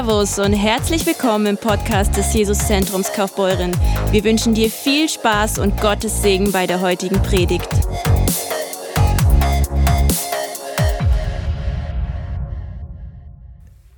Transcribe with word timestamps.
Servus 0.00 0.38
und 0.38 0.54
herzlich 0.54 1.04
willkommen 1.04 1.44
im 1.44 1.58
Podcast 1.58 2.16
des 2.16 2.32
Jesuszentrums 2.32 3.12
Kaufbeuren. 3.12 3.70
Wir 4.10 4.24
wünschen 4.24 4.54
dir 4.54 4.70
viel 4.70 5.10
Spaß 5.10 5.58
und 5.58 5.78
Gottes 5.78 6.22
Segen 6.22 6.52
bei 6.52 6.66
der 6.66 6.80
heutigen 6.80 7.20
Predigt. 7.20 7.68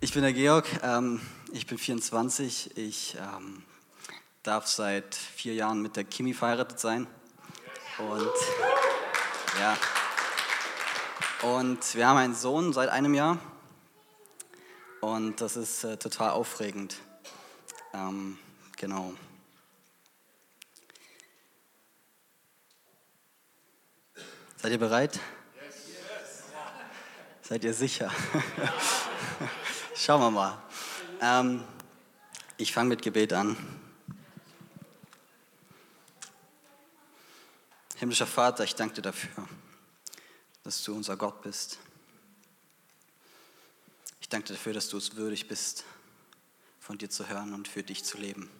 Ich 0.00 0.12
bin 0.12 0.22
der 0.22 0.32
Georg, 0.32 0.66
ähm, 0.82 1.20
ich 1.52 1.68
bin 1.68 1.78
24, 1.78 2.76
ich 2.76 3.16
ähm, 3.16 3.62
darf 4.42 4.66
seit 4.66 5.14
vier 5.14 5.54
Jahren 5.54 5.82
mit 5.82 5.94
der 5.94 6.02
Kimi 6.02 6.34
verheiratet 6.34 6.80
sein. 6.80 7.06
Und 7.98 8.26
ja. 9.60 9.76
Und 11.48 11.94
wir 11.94 12.08
haben 12.08 12.16
einen 12.16 12.34
Sohn 12.34 12.72
seit 12.72 12.88
einem 12.88 13.14
Jahr. 13.14 13.38
Und 15.02 15.40
das 15.40 15.56
ist 15.56 15.82
äh, 15.82 15.96
total 15.96 16.30
aufregend. 16.30 16.94
Ähm, 17.92 18.38
genau. 18.76 19.12
Seid 24.58 24.70
ihr 24.70 24.78
bereit? 24.78 25.18
Seid 27.42 27.64
ihr 27.64 27.74
sicher? 27.74 28.12
Schauen 29.96 30.20
wir 30.20 30.30
mal. 30.30 30.62
Ähm, 31.20 31.64
ich 32.56 32.72
fange 32.72 32.90
mit 32.90 33.02
Gebet 33.02 33.32
an. 33.32 33.56
Himmlischer 37.96 38.28
Vater, 38.28 38.62
ich 38.62 38.76
danke 38.76 38.94
dir 38.94 39.02
dafür, 39.02 39.48
dass 40.62 40.84
du 40.84 40.94
unser 40.94 41.16
Gott 41.16 41.42
bist 41.42 41.80
danke 44.32 44.54
dafür, 44.54 44.72
dass 44.72 44.88
du 44.88 44.96
es 44.96 45.16
würdig 45.16 45.46
bist, 45.46 45.84
von 46.80 46.96
dir 46.96 47.10
zu 47.10 47.28
hören 47.28 47.52
und 47.52 47.68
für 47.68 47.82
dich 47.82 48.02
zu 48.02 48.16
leben. 48.16 48.50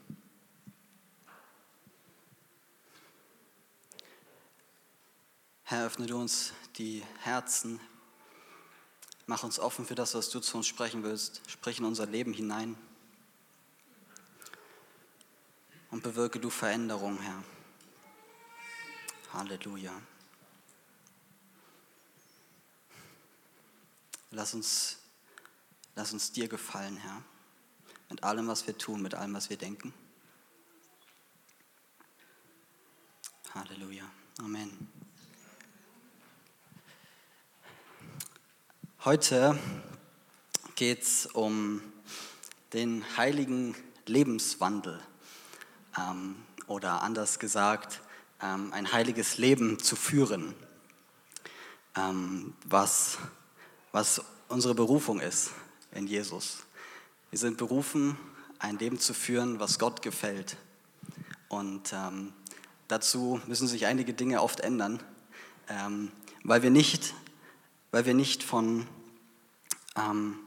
Herr, 5.65 5.87
öffne 5.87 6.05
du 6.05 6.19
uns 6.19 6.53
die 6.77 7.03
Herzen, 7.21 7.81
mach 9.27 9.45
uns 9.45 9.59
offen 9.59 9.87
für 9.87 9.95
das, 9.95 10.15
was 10.15 10.29
du 10.29 10.41
zu 10.41 10.59
uns 10.59 10.67
sprechen 10.67 11.03
willst. 11.05 11.41
Sprich 11.47 11.79
in 11.79 11.87
unser 11.87 12.05
Leben 12.05 12.35
hinein 12.35 12.77
und 15.91 16.03
bewirke 16.03 16.39
du 16.39 16.51
Veränderung, 16.51 17.19
Herr. 17.19 17.43
Halleluja. 19.33 19.93
Lass 24.31 24.53
uns 24.53 25.02
Lass 25.95 26.15
uns 26.15 26.33
dir 26.33 26.49
gefallen, 26.49 26.97
Herr, 26.97 27.23
mit 28.09 28.25
allem, 28.25 28.49
was 28.49 28.67
wir 28.67 28.79
tun, 28.79 29.03
mit 29.03 29.15
allem, 29.15 29.35
was 29.35 29.51
wir 29.51 29.59
denken. 29.59 29.93
Halleluja. 33.55 34.05
Amen. 34.39 34.89
Heute 39.05 39.59
geht 40.77 41.03
es 41.03 41.27
um 41.27 41.83
den 42.73 43.05
heiligen 43.19 43.75
Lebenswandel 44.07 44.99
ähm, 45.99 46.37
oder 46.69 47.03
anders 47.03 47.39
gesagt, 47.39 48.01
ähm, 48.41 48.73
ein 48.73 48.93
heiliges 48.93 49.37
Leben 49.37 49.79
zu 49.79 49.97
führen, 49.97 50.55
ähm, 51.97 52.55
was, 52.65 53.19
was 53.91 54.23
unsere 54.49 54.75
Berufung 54.75 55.21
ist 55.21 55.51
in 55.95 56.07
Jesus. 56.07 56.59
Wir 57.31 57.39
sind 57.39 57.57
berufen, 57.57 58.17
ein 58.59 58.79
Leben 58.79 58.99
zu 58.99 59.15
führen, 59.15 59.61
was 59.61 59.79
Gott 59.79 60.03
gefällt. 60.03 60.57
Und 61.49 61.93
ähm, 61.93 62.33
dazu 62.89 63.41
müssen 63.47 63.69
sich 63.69 63.87
einige 63.87 64.15
Dinge 64.15 64.43
oft 64.43 64.61
ändern, 64.61 65.03
ähm, 65.69 66.11
weil 66.45 66.63
wir 66.63 66.71
nicht, 66.71 67.15
weil 67.91 68.07
wir 68.07 68.15
nicht 68.15 68.43
von, 68.43 68.87
ähm, 69.97 70.39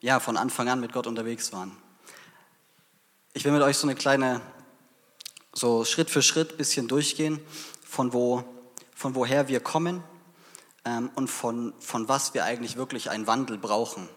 ja, 0.00 0.20
von 0.20 0.36
Anfang 0.36 0.68
an 0.68 0.80
mit 0.80 0.92
Gott 0.92 1.06
unterwegs 1.06 1.52
waren. 1.52 1.76
Ich 3.32 3.44
will 3.44 3.52
mit 3.52 3.62
euch 3.62 3.76
so 3.76 3.86
eine 3.86 3.94
kleine, 3.94 4.40
so 5.52 5.84
Schritt 5.84 6.10
für 6.10 6.22
Schritt 6.22 6.56
bisschen 6.56 6.88
durchgehen, 6.88 7.38
von, 7.84 8.12
wo, 8.12 8.44
von 8.94 9.14
woher 9.14 9.48
wir 9.48 9.60
kommen 9.60 10.02
ähm, 10.84 11.10
und 11.14 11.28
von, 11.28 11.72
von 11.78 12.08
was 12.08 12.34
wir 12.34 12.44
eigentlich 12.44 12.76
wirklich 12.76 13.10
einen 13.10 13.26
Wandel 13.26 13.58
brauchen 13.58 14.08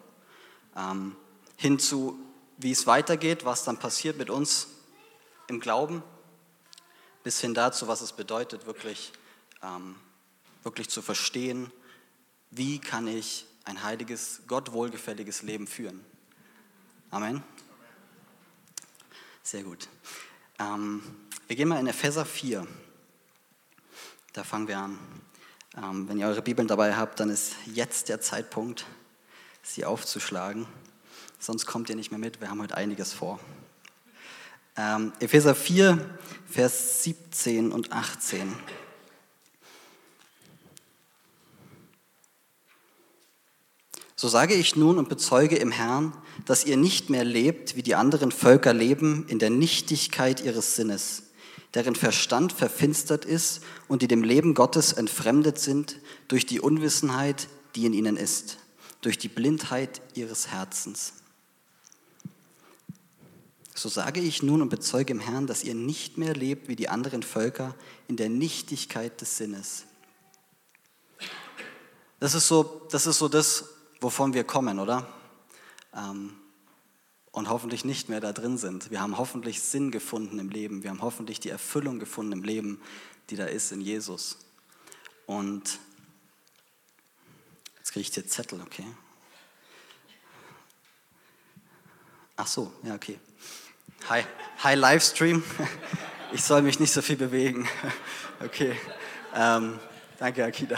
ähm, 0.75 1.15
hin 1.57 1.79
zu, 1.79 2.19
wie 2.57 2.71
es 2.71 2.87
weitergeht, 2.87 3.45
was 3.45 3.63
dann 3.63 3.77
passiert 3.77 4.17
mit 4.17 4.29
uns 4.29 4.67
im 5.47 5.59
Glauben, 5.59 6.03
bis 7.23 7.39
hin 7.39 7.53
dazu, 7.53 7.87
was 7.87 8.01
es 8.01 8.13
bedeutet, 8.13 8.65
wirklich, 8.65 9.13
ähm, 9.61 9.95
wirklich 10.63 10.89
zu 10.89 11.01
verstehen, 11.01 11.71
wie 12.51 12.79
kann 12.79 13.07
ich 13.07 13.45
ein 13.65 13.83
heiliges, 13.83 14.41
Gott 14.47 14.71
wohlgefälliges 14.73 15.41
Leben 15.41 15.67
führen. 15.67 16.03
Amen. 17.11 17.43
Sehr 19.41 19.63
gut. 19.63 19.87
Ähm, 20.59 21.01
wir 21.47 21.55
gehen 21.55 21.67
mal 21.67 21.79
in 21.79 21.87
Epheser 21.87 22.25
4. 22.25 22.65
Da 24.33 24.43
fangen 24.43 24.67
wir 24.67 24.79
an. 24.79 24.97
Ähm, 25.77 26.07
wenn 26.07 26.17
ihr 26.19 26.27
eure 26.27 26.41
Bibeln 26.41 26.67
dabei 26.67 26.95
habt, 26.95 27.19
dann 27.19 27.29
ist 27.29 27.55
jetzt 27.65 28.09
der 28.09 28.21
Zeitpunkt 28.21 28.85
sie 29.63 29.85
aufzuschlagen. 29.85 30.67
Sonst 31.39 31.65
kommt 31.65 31.89
ihr 31.89 31.95
nicht 31.95 32.11
mehr 32.11 32.19
mit, 32.19 32.41
wir 32.41 32.49
haben 32.49 32.61
heute 32.61 32.77
einiges 32.77 33.13
vor. 33.13 33.39
Ähm, 34.77 35.13
Epheser 35.19 35.55
4, 35.55 35.97
Vers 36.49 37.03
17 37.03 37.71
und 37.71 37.91
18. 37.91 38.53
So 44.15 44.29
sage 44.29 44.53
ich 44.53 44.75
nun 44.75 44.97
und 44.97 45.09
bezeuge 45.09 45.57
im 45.57 45.71
Herrn, 45.71 46.13
dass 46.45 46.65
ihr 46.65 46.77
nicht 46.77 47.09
mehr 47.09 47.25
lebt, 47.25 47.75
wie 47.75 47.83
die 47.83 47.95
anderen 47.95 48.31
Völker 48.31 48.73
leben, 48.73 49.25
in 49.27 49.37
der 49.37 49.49
Nichtigkeit 49.49 50.41
ihres 50.41 50.75
Sinnes, 50.75 51.23
deren 51.73 51.95
Verstand 51.95 52.53
verfinstert 52.53 53.25
ist 53.25 53.61
und 53.87 54.01
die 54.01 54.07
dem 54.07 54.23
Leben 54.23 54.53
Gottes 54.53 54.93
entfremdet 54.93 55.59
sind 55.59 55.99
durch 56.29 56.45
die 56.45 56.61
Unwissenheit, 56.61 57.47
die 57.75 57.85
in 57.85 57.93
ihnen 57.93 58.15
ist 58.15 58.62
durch 59.03 59.17
die 59.17 59.27
Blindheit 59.27 60.01
ihres 60.15 60.47
Herzens. 60.47 61.13
So 63.75 63.89
sage 63.89 64.21
ich 64.21 64.43
nun 64.43 64.61
und 64.61 64.69
bezeuge 64.69 65.13
im 65.13 65.19
Herrn, 65.19 65.47
dass 65.47 65.63
ihr 65.63 65.75
nicht 65.75 66.17
mehr 66.17 66.33
lebt 66.33 66.67
wie 66.67 66.75
die 66.75 66.89
anderen 66.89 67.23
Völker 67.23 67.75
in 68.07 68.17
der 68.17 68.29
Nichtigkeit 68.29 69.19
des 69.19 69.37
Sinnes. 69.37 69.85
Das 72.19 72.33
ist 72.33 72.47
so 72.47 72.87
das, 72.89 73.05
ist 73.05 73.17
so 73.17 73.27
das 73.27 73.65
wovon 73.99 74.33
wir 74.33 74.43
kommen, 74.43 74.79
oder? 74.79 75.07
Ähm, 75.95 76.35
und 77.31 77.49
hoffentlich 77.49 77.83
nicht 77.83 78.09
mehr 78.09 78.21
da 78.21 78.31
drin 78.31 78.57
sind. 78.57 78.91
Wir 78.91 79.01
haben 79.01 79.17
hoffentlich 79.17 79.61
Sinn 79.61 79.89
gefunden 79.89 80.37
im 80.37 80.49
Leben. 80.49 80.83
Wir 80.83 80.91
haben 80.91 81.01
hoffentlich 81.01 81.39
die 81.39 81.49
Erfüllung 81.49 81.97
gefunden 81.99 82.33
im 82.33 82.43
Leben, 82.43 82.79
die 83.29 83.35
da 83.35 83.45
ist 83.45 83.71
in 83.71 83.81
Jesus. 83.81 84.37
Und 85.25 85.79
kriege 87.93 88.09
ich 88.09 88.13
hier 88.15 88.25
Zettel, 88.25 88.59
okay. 88.59 88.87
Ach 92.35 92.47
so, 92.47 92.73
ja, 92.81 92.95
okay. 92.95 93.19
Hi, 94.09 94.23
hi 94.63 94.75
Livestream. 94.75 95.43
Ich 96.31 96.43
soll 96.43 96.63
mich 96.63 96.79
nicht 96.79 96.91
so 96.91 97.03
viel 97.03 97.17
bewegen. 97.17 97.69
Okay. 98.39 98.75
Ähm, 99.35 99.79
danke, 100.17 100.43
Akida. 100.43 100.77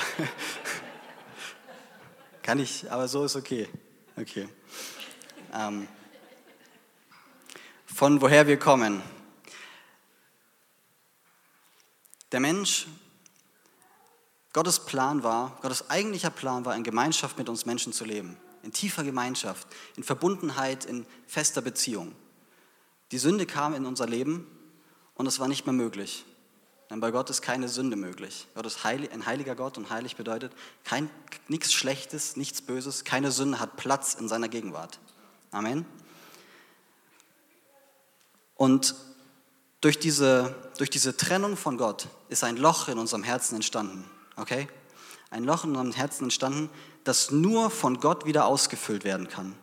Kann 2.44 2.60
ich, 2.60 2.92
aber 2.92 3.08
so 3.08 3.24
ist 3.24 3.38
okay. 3.38 3.70
Okay. 4.18 4.50
Ähm, 5.54 5.88
von 7.86 8.22
woher 8.22 8.46
wir 8.46 8.60
kommen. 8.60 9.02
Der 12.34 12.42
Mensch 12.42 12.88
Gottes 14.56 14.80
Plan 14.80 15.22
war, 15.22 15.58
Gottes 15.62 15.90
eigentlicher 15.90 16.30
Plan 16.30 16.64
war, 16.64 16.78
in 16.78 16.86
Gemeinschaft 16.86 17.38
mit 17.38 17.50
uns 17.50 17.66
Menschen 17.66 17.92
zu 17.92 18.06
leben. 18.06 18.38
In 18.64 18.72
tiefer 18.72 19.04
Gemeinschaft, 19.04 19.68
in 19.98 20.04
Verbundenheit, 20.04 20.86
in 20.86 21.06
fester 21.28 21.62
Beziehung. 21.62 22.16
Die 23.12 23.18
Sünde 23.18 23.48
kam 23.48 23.76
in 23.76 23.86
unser 23.86 24.08
Leben 24.08 24.48
und 25.16 25.28
es 25.28 25.42
war 25.42 25.50
nicht 25.50 25.66
mehr 25.66 25.74
möglich. 25.74 26.24
Denn 26.90 27.02
bei 27.02 27.12
Gott 27.12 27.30
ist 27.30 27.42
keine 27.42 27.68
Sünde 27.68 27.98
möglich. 27.98 28.48
Gott 28.56 28.66
ist 28.66 28.86
heilig, 28.86 29.12
ein 29.12 29.26
heiliger 29.26 29.56
Gott 29.56 29.78
und 29.78 29.90
heilig 29.90 30.16
bedeutet 30.16 30.54
kein, 30.86 31.10
nichts 31.50 31.74
Schlechtes, 31.74 32.38
nichts 32.38 32.62
Böses, 32.62 33.04
keine 33.04 33.34
Sünde 33.34 33.60
hat 33.60 33.76
Platz 33.76 34.14
in 34.14 34.30
seiner 34.30 34.48
Gegenwart. 34.48 35.00
Amen. 35.52 35.86
Und 38.56 38.96
durch 39.82 40.00
diese, 40.00 40.56
durch 40.78 40.90
diese 40.90 41.18
Trennung 41.18 41.58
von 41.58 41.78
Gott 41.78 42.08
ist 42.30 42.46
ein 42.46 42.56
Loch 42.56 42.88
in 42.88 42.98
unserem 42.98 43.24
Herzen 43.24 43.56
entstanden 43.56 44.10
okay? 44.36 44.68
Ein 45.30 45.44
Loch 45.44 45.64
in 45.64 45.72
unserem 45.72 45.92
Herzen 45.92 46.26
entstanden, 46.26 46.70
das 47.04 47.32
nur 47.32 47.70
von 47.70 48.00
Gott 48.00 48.26
wieder 48.26 48.46
ausgefüllt 48.46 49.04
werden 49.04 49.28
kann. 49.28 49.56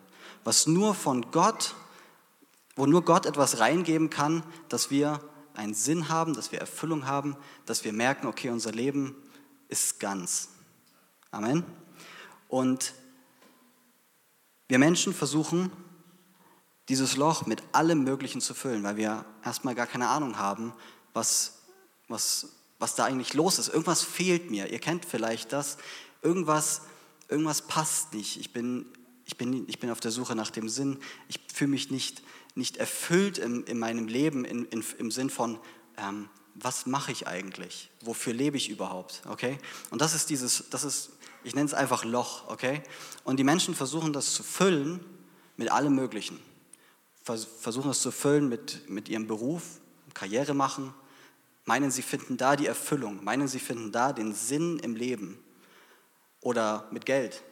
was 0.45 0.67
nur 0.67 0.93
von 0.93 1.31
Gott, 1.31 1.73
wo 2.75 2.85
nur 2.85 3.05
Gott 3.05 3.25
etwas 3.25 3.59
reingeben 3.59 4.09
kann, 4.09 4.43
dass 4.67 4.91
wir 4.91 5.21
einen 5.53 5.73
Sinn 5.73 6.09
haben, 6.09 6.33
dass 6.33 6.51
wir 6.51 6.59
Erfüllung 6.59 7.05
haben, 7.05 7.37
dass 7.65 7.85
wir 7.85 7.93
merken, 7.93 8.27
okay, 8.27 8.49
unser 8.49 8.71
Leben 8.71 9.15
ist 9.69 9.99
ganz. 9.99 10.49
Amen. 11.31 11.63
Und 12.49 12.93
wir 14.67 14.79
Menschen 14.79 15.13
versuchen, 15.13 15.71
dieses 16.89 17.15
Loch 17.15 17.45
mit 17.45 17.63
allem 17.71 18.03
Möglichen 18.03 18.41
zu 18.41 18.53
füllen, 18.53 18.83
weil 18.83 18.97
wir 18.97 19.25
erstmal 19.43 19.75
gar 19.75 19.87
keine 19.87 20.09
Ahnung 20.09 20.37
haben, 20.37 20.73
was, 21.13 21.59
was, 22.07 22.49
was 22.83 22.95
da 22.95 23.05
eigentlich 23.05 23.33
los 23.33 23.59
ist. 23.59 23.69
Irgendwas 23.69 24.01
fehlt 24.01 24.51
mir. 24.51 24.69
Ihr 24.69 24.79
kennt 24.79 25.05
vielleicht 25.05 25.53
das. 25.53 25.77
Irgendwas, 26.21 26.81
irgendwas 27.29 27.61
passt 27.61 28.13
nicht. 28.13 28.37
Ich 28.37 28.51
bin, 28.51 28.85
ich, 29.23 29.37
bin, 29.37 29.63
ich 29.69 29.79
bin 29.79 29.89
auf 29.89 30.01
der 30.01 30.11
Suche 30.11 30.35
nach 30.35 30.51
dem 30.51 30.67
Sinn. 30.67 30.99
Ich 31.29 31.39
fühle 31.53 31.69
mich 31.69 31.91
nicht, 31.91 32.21
nicht 32.55 32.75
erfüllt 32.75 33.37
in, 33.37 33.63
in 33.63 33.79
meinem 33.79 34.09
Leben 34.09 34.43
in, 34.43 34.65
in, 34.65 34.83
im 34.97 35.11
Sinn 35.11 35.29
von, 35.29 35.61
ähm, 35.95 36.27
was 36.55 36.85
mache 36.85 37.13
ich 37.13 37.25
eigentlich? 37.25 37.89
Wofür 38.01 38.33
lebe 38.33 38.57
ich 38.57 38.67
überhaupt? 38.67 39.21
Okay? 39.29 39.59
Und 39.89 40.01
das 40.01 40.13
ist 40.13 40.29
dieses, 40.29 40.65
das 40.69 40.83
ist, 40.83 41.11
ich 41.45 41.55
nenne 41.55 41.67
es 41.67 41.73
einfach 41.73 42.03
Loch, 42.03 42.49
okay? 42.49 42.83
Und 43.23 43.37
die 43.37 43.45
Menschen 43.45 43.75
versuchen 43.75 44.11
das 44.11 44.33
zu 44.33 44.43
füllen 44.43 44.99
mit 45.55 45.71
allem 45.71 45.95
Möglichen. 45.95 46.37
Versuchen 47.23 47.91
es 47.91 48.01
zu 48.01 48.11
füllen 48.11 48.49
mit, 48.49 48.89
mit 48.89 49.07
ihrem 49.07 49.25
Beruf, 49.25 49.63
Karriere 50.13 50.53
machen, 50.53 50.93
meinen, 51.65 51.91
sie 51.91 52.01
finden 52.01 52.37
da 52.37 52.55
die 52.55 52.67
Erfüllung, 52.67 53.23
meinen, 53.23 53.47
sie 53.47 53.59
finden 53.59 53.91
da 53.91 54.13
den 54.13 54.33
Sinn 54.33 54.79
im 54.79 54.95
Leben. 54.95 55.43
Oder 56.41 56.87
mit 56.91 57.05
Geld. 57.05 57.43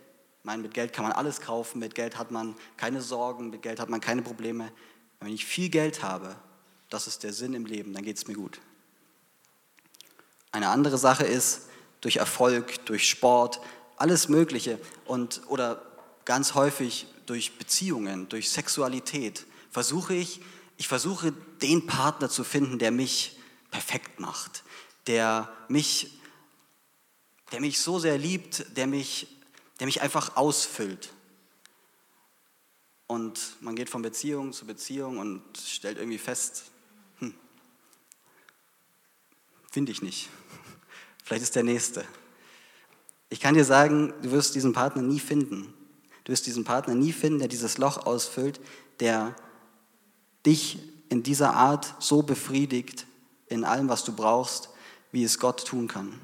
Meinen, 0.43 0.63
mit 0.63 0.73
Geld 0.73 0.91
kann 0.91 1.03
man 1.03 1.13
alles 1.13 1.39
kaufen, 1.39 1.79
mit 1.79 1.95
Geld 1.95 2.17
hat 2.17 2.31
man 2.31 2.55
keine 2.75 3.01
Sorgen, 3.01 3.49
mit 3.49 3.61
Geld 3.61 3.79
hat 3.79 3.89
man 3.89 4.01
keine 4.01 4.21
Probleme. 4.21 4.71
Wenn 5.19 5.33
ich 5.33 5.45
viel 5.45 5.69
Geld 5.69 6.03
habe, 6.03 6.35
das 6.89 7.07
ist 7.07 7.23
der 7.23 7.31
Sinn 7.31 7.53
im 7.53 7.65
Leben, 7.65 7.93
dann 7.93 8.03
geht 8.03 8.17
es 8.17 8.27
mir 8.27 8.33
gut. 8.33 8.59
Eine 10.51 10.69
andere 10.69 10.97
Sache 10.97 11.25
ist, 11.25 11.69
durch 12.01 12.17
Erfolg, 12.17 12.85
durch 12.85 13.07
Sport, 13.07 13.61
alles 13.95 14.27
Mögliche 14.27 14.79
und, 15.05 15.41
oder 15.47 15.85
ganz 16.25 16.55
häufig 16.55 17.05
durch 17.27 17.57
Beziehungen, 17.57 18.27
durch 18.27 18.49
Sexualität, 18.49 19.45
versuche 19.69 20.15
ich, 20.15 20.41
ich 20.77 20.87
versuche 20.87 21.31
den 21.61 21.85
Partner 21.85 22.27
zu 22.29 22.43
finden, 22.43 22.79
der 22.79 22.91
mich 22.91 23.37
perfekt 23.71 24.19
macht, 24.19 24.63
der 25.07 25.51
mich, 25.67 26.19
der 27.51 27.61
mich 27.61 27.79
so 27.79 27.97
sehr 27.97 28.17
liebt, 28.17 28.77
der 28.77 28.85
mich, 28.85 29.27
der 29.79 29.87
mich 29.87 30.01
einfach 30.01 30.35
ausfüllt. 30.35 31.11
Und 33.07 33.57
man 33.61 33.75
geht 33.75 33.89
von 33.89 34.01
Beziehung 34.01 34.53
zu 34.53 34.65
Beziehung 34.65 35.17
und 35.17 35.41
stellt 35.57 35.97
irgendwie 35.97 36.17
fest, 36.17 36.65
hm, 37.19 37.33
finde 39.69 39.91
ich 39.91 40.01
nicht. 40.01 40.29
Vielleicht 41.23 41.43
ist 41.43 41.55
der 41.55 41.63
nächste. 41.63 42.05
Ich 43.29 43.39
kann 43.39 43.53
dir 43.53 43.65
sagen, 43.65 44.13
du 44.21 44.31
wirst 44.31 44.55
diesen 44.55 44.73
Partner 44.73 45.01
nie 45.01 45.19
finden. 45.19 45.73
Du 46.25 46.31
wirst 46.31 46.45
diesen 46.45 46.63
Partner 46.63 46.95
nie 46.95 47.13
finden, 47.13 47.39
der 47.39 47.47
dieses 47.47 47.77
Loch 47.77 48.05
ausfüllt, 48.05 48.61
der 48.99 49.35
dich 50.45 50.79
in 51.09 51.23
dieser 51.23 51.53
Art 51.53 51.95
so 51.99 52.21
befriedigt, 52.21 53.05
in 53.51 53.65
allem, 53.65 53.89
was 53.89 54.03
du 54.03 54.13
brauchst, 54.15 54.69
wie 55.11 55.23
es 55.23 55.39
Gott 55.39 55.65
tun 55.65 55.87
kann. 55.87 56.19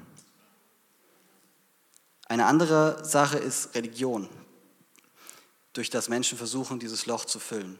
Eine 2.26 2.46
andere 2.46 3.04
Sache 3.04 3.38
ist 3.38 3.74
Religion, 3.74 4.28
durch 5.72 5.90
das 5.90 6.08
Menschen 6.08 6.36
versuchen, 6.38 6.78
dieses 6.78 7.06
Loch 7.06 7.24
zu 7.24 7.38
füllen. 7.38 7.78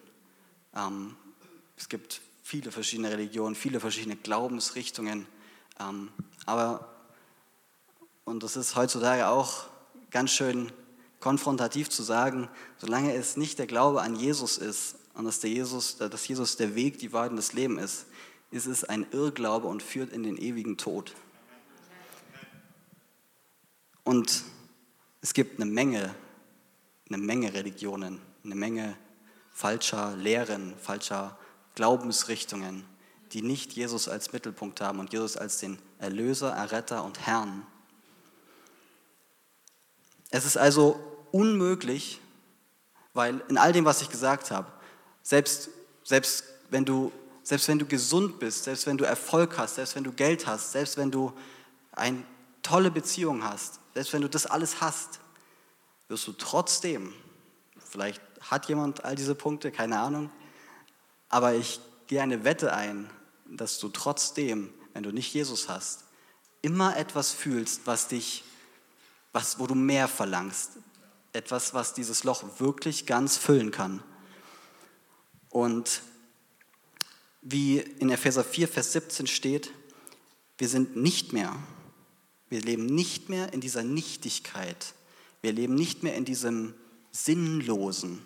Ähm, 0.74 1.16
es 1.76 1.88
gibt 1.88 2.20
viele 2.42 2.70
verschiedene 2.70 3.10
Religionen, 3.10 3.54
viele 3.54 3.80
verschiedene 3.80 4.16
Glaubensrichtungen, 4.16 5.26
ähm, 5.80 6.10
aber 6.46 6.94
und 8.24 8.42
das 8.42 8.56
ist 8.56 8.76
heutzutage 8.76 9.28
auch 9.28 9.64
ganz 10.10 10.32
schön 10.32 10.70
konfrontativ 11.18 11.88
zu 11.88 12.02
sagen, 12.02 12.48
solange 12.76 13.14
es 13.14 13.38
nicht 13.38 13.58
der 13.58 13.66
Glaube 13.66 14.02
an 14.02 14.16
Jesus 14.16 14.58
ist 14.58 14.96
und 15.14 15.24
dass, 15.24 15.40
der 15.40 15.48
Jesus, 15.48 15.96
dass 15.96 16.28
Jesus 16.28 16.56
der 16.56 16.74
Weg, 16.74 16.98
die 16.98 17.12
Wahrheit 17.14 17.30
und 17.30 17.36
das 17.36 17.54
Leben 17.54 17.78
ist, 17.78 18.04
ist 18.50 18.66
es 18.66 18.84
ein 18.84 19.06
Irrglaube 19.12 19.66
und 19.66 19.82
führt 19.82 20.12
in 20.12 20.22
den 20.22 20.36
ewigen 20.36 20.76
Tod. 20.76 21.14
Und 24.04 24.44
es 25.20 25.34
gibt 25.34 25.60
eine 25.60 25.70
Menge, 25.70 26.14
eine 27.08 27.18
Menge 27.18 27.52
Religionen, 27.52 28.20
eine 28.44 28.54
Menge 28.54 28.96
falscher 29.52 30.16
Lehren, 30.16 30.74
falscher 30.78 31.38
Glaubensrichtungen, 31.74 32.84
die 33.32 33.42
nicht 33.42 33.72
Jesus 33.72 34.08
als 34.08 34.32
Mittelpunkt 34.32 34.80
haben 34.80 34.98
und 34.98 35.12
Jesus 35.12 35.36
als 35.36 35.58
den 35.58 35.78
Erlöser, 35.98 36.50
Erretter 36.52 37.04
und 37.04 37.26
Herrn 37.26 37.66
es 40.30 40.44
ist 40.44 40.56
also 40.56 40.98
unmöglich, 41.32 42.20
weil 43.14 43.42
in 43.48 43.58
all 43.58 43.72
dem, 43.72 43.84
was 43.84 44.02
ich 44.02 44.10
gesagt 44.10 44.50
habe, 44.50 44.70
selbst, 45.22 45.70
selbst, 46.04 46.44
wenn 46.70 46.84
du, 46.84 47.12
selbst 47.48 47.66
wenn 47.68 47.78
du 47.78 47.86
gesund 47.86 48.38
bist, 48.38 48.64
selbst 48.64 48.86
wenn 48.86 48.98
du 48.98 49.06
Erfolg 49.06 49.56
hast, 49.56 49.76
selbst 49.76 49.96
wenn 49.96 50.04
du 50.04 50.12
Geld 50.12 50.46
hast, 50.46 50.72
selbst 50.72 50.98
wenn 50.98 51.10
du 51.10 51.32
eine 51.92 52.22
tolle 52.62 52.90
Beziehung 52.90 53.42
hast, 53.42 53.80
selbst 53.94 54.12
wenn 54.12 54.20
du 54.20 54.28
das 54.28 54.44
alles 54.44 54.82
hast, 54.82 55.20
wirst 56.08 56.26
du 56.26 56.32
trotzdem, 56.32 57.14
vielleicht 57.82 58.20
hat 58.42 58.68
jemand 58.68 59.02
all 59.06 59.14
diese 59.14 59.34
Punkte, 59.34 59.72
keine 59.72 59.98
Ahnung, 59.98 60.30
aber 61.30 61.54
ich 61.54 61.80
gehe 62.06 62.20
eine 62.20 62.44
Wette 62.44 62.74
ein, 62.74 63.08
dass 63.46 63.78
du 63.78 63.88
trotzdem, 63.88 64.68
wenn 64.92 65.02
du 65.02 65.10
nicht 65.10 65.32
Jesus 65.32 65.70
hast, 65.70 66.04
immer 66.60 66.98
etwas 66.98 67.32
fühlst, 67.32 67.86
was 67.86 68.08
dich 68.08 68.44
was, 69.32 69.58
wo 69.58 69.66
du 69.66 69.74
mehr 69.74 70.06
verlangst. 70.06 70.72
Etwas, 71.32 71.72
was 71.72 71.94
dieses 71.94 72.24
Loch 72.24 72.44
wirklich 72.58 73.06
ganz 73.06 73.38
füllen 73.38 73.70
kann. 73.70 74.02
Und 75.48 76.02
wie 77.50 77.78
in 77.78 78.10
Epheser 78.10 78.44
4, 78.44 78.68
Vers 78.68 78.92
17 78.92 79.26
steht, 79.26 79.72
wir 80.58 80.68
sind 80.68 80.96
nicht 80.96 81.32
mehr, 81.32 81.56
wir 82.48 82.60
leben 82.60 82.86
nicht 82.86 83.28
mehr 83.28 83.52
in 83.52 83.60
dieser 83.60 83.82
Nichtigkeit. 83.82 84.94
Wir 85.42 85.52
leben 85.52 85.74
nicht 85.74 86.02
mehr 86.02 86.14
in 86.14 86.24
diesem 86.24 86.74
Sinnlosen. 87.12 88.24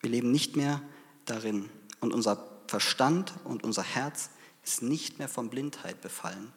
Wir 0.00 0.10
leben 0.10 0.30
nicht 0.30 0.56
mehr 0.56 0.80
darin. 1.26 1.68
Und 2.00 2.14
unser 2.14 2.48
Verstand 2.66 3.34
und 3.44 3.64
unser 3.64 3.82
Herz 3.82 4.30
ist 4.64 4.82
nicht 4.82 5.18
mehr 5.18 5.28
von 5.28 5.50
Blindheit 5.50 6.00
befallen. 6.00 6.52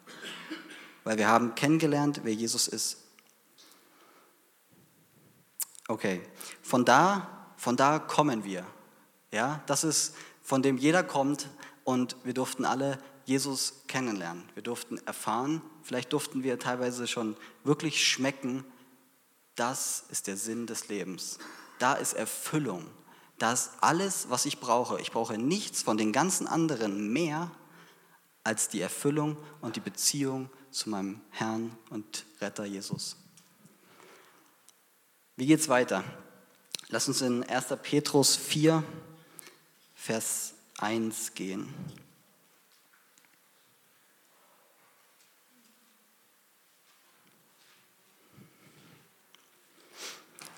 Weil 1.04 1.18
wir 1.18 1.28
haben 1.28 1.54
kennengelernt, 1.54 2.20
wer 2.24 2.34
Jesus 2.34 2.68
ist. 2.68 2.98
Okay, 5.88 6.22
von 6.62 6.84
da, 6.84 7.52
von 7.56 7.76
da 7.76 7.98
kommen 7.98 8.44
wir. 8.44 8.66
Ja, 9.30 9.62
das 9.66 9.84
ist, 9.84 10.14
von 10.42 10.62
dem 10.62 10.78
jeder 10.78 11.02
kommt 11.02 11.48
und 11.84 12.16
wir 12.24 12.34
durften 12.34 12.64
alle 12.64 12.98
Jesus 13.24 13.82
kennenlernen. 13.88 14.42
Wir 14.54 14.62
durften 14.62 14.98
erfahren, 15.06 15.62
vielleicht 15.82 16.12
durften 16.12 16.42
wir 16.42 16.58
teilweise 16.58 17.06
schon 17.06 17.36
wirklich 17.64 18.06
schmecken, 18.06 18.64
das 19.54 20.04
ist 20.10 20.26
der 20.26 20.36
Sinn 20.36 20.66
des 20.66 20.88
Lebens. 20.88 21.38
Da 21.78 21.94
ist 21.94 22.14
Erfüllung. 22.14 22.86
Da 23.38 23.52
ist 23.52 23.72
alles, 23.80 24.30
was 24.30 24.46
ich 24.46 24.60
brauche. 24.60 25.00
Ich 25.00 25.10
brauche 25.10 25.36
nichts 25.36 25.82
von 25.82 25.96
den 25.96 26.12
ganzen 26.12 26.46
anderen 26.46 27.12
mehr 27.12 27.50
als 28.44 28.68
die 28.68 28.80
Erfüllung 28.80 29.36
und 29.60 29.76
die 29.76 29.80
Beziehung 29.80 30.48
zu 30.70 30.90
meinem 30.90 31.20
Herrn 31.30 31.76
und 31.90 32.24
Retter 32.40 32.64
Jesus. 32.64 33.16
Wie 35.36 35.46
geht 35.46 35.60
es 35.60 35.68
weiter? 35.68 36.04
Lass 36.88 37.08
uns 37.08 37.20
in 37.20 37.42
1. 37.44 37.66
Petrus 37.82 38.36
4, 38.36 38.82
Vers 39.94 40.54
1 40.82 41.34
gehen. 41.34 41.72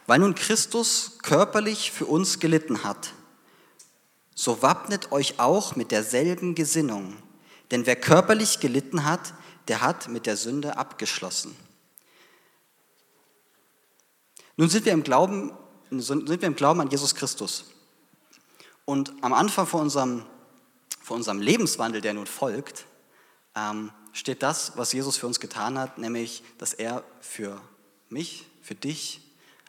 Weil 0.06 0.18
nun 0.18 0.34
Christus 0.34 1.18
körperlich 1.22 1.92
für 1.92 2.06
uns 2.06 2.40
gelitten 2.40 2.84
hat, 2.84 3.12
so 4.34 4.62
wappnet 4.62 5.12
euch 5.12 5.38
auch 5.38 5.76
mit 5.76 5.90
derselben 5.90 6.54
Gesinnung. 6.54 7.16
Denn 7.70 7.86
wer 7.86 7.96
körperlich 7.96 8.60
gelitten 8.60 9.04
hat, 9.04 9.32
der 9.68 9.80
hat 9.80 10.08
mit 10.08 10.26
der 10.26 10.36
Sünde 10.36 10.76
abgeschlossen. 10.76 11.56
Nun 14.56 14.68
sind 14.68 14.84
wir 14.84 14.92
im 14.92 15.02
Glauben, 15.02 15.52
sind 15.90 16.28
wir 16.28 16.42
im 16.42 16.56
Glauben 16.56 16.80
an 16.80 16.90
Jesus 16.90 17.14
Christus. 17.14 17.73
Und 18.84 19.12
am 19.22 19.32
Anfang 19.32 19.66
von 19.66 19.82
unserem, 19.82 20.24
von 21.02 21.18
unserem 21.18 21.40
Lebenswandel, 21.40 22.00
der 22.00 22.14
nun 22.14 22.26
folgt, 22.26 22.86
ähm, 23.54 23.90
steht 24.12 24.42
das, 24.42 24.76
was 24.76 24.92
Jesus 24.92 25.16
für 25.16 25.26
uns 25.26 25.40
getan 25.40 25.78
hat, 25.78 25.98
nämlich, 25.98 26.42
dass 26.58 26.74
er 26.74 27.04
für 27.20 27.60
mich, 28.08 28.46
für 28.62 28.74
dich 28.74 29.20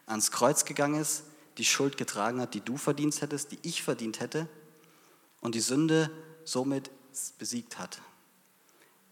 ans 0.06 0.30
Kreuz 0.30 0.64
gegangen 0.64 1.00
ist, 1.00 1.24
die 1.58 1.64
Schuld 1.64 1.96
getragen 1.96 2.40
hat, 2.40 2.54
die 2.54 2.60
du 2.60 2.76
verdient 2.76 3.20
hättest, 3.20 3.52
die 3.52 3.58
ich 3.62 3.82
verdient 3.82 4.20
hätte 4.20 4.48
und 5.40 5.54
die 5.54 5.60
Sünde 5.60 6.10
somit 6.44 6.90
besiegt 7.38 7.78
hat. 7.78 8.00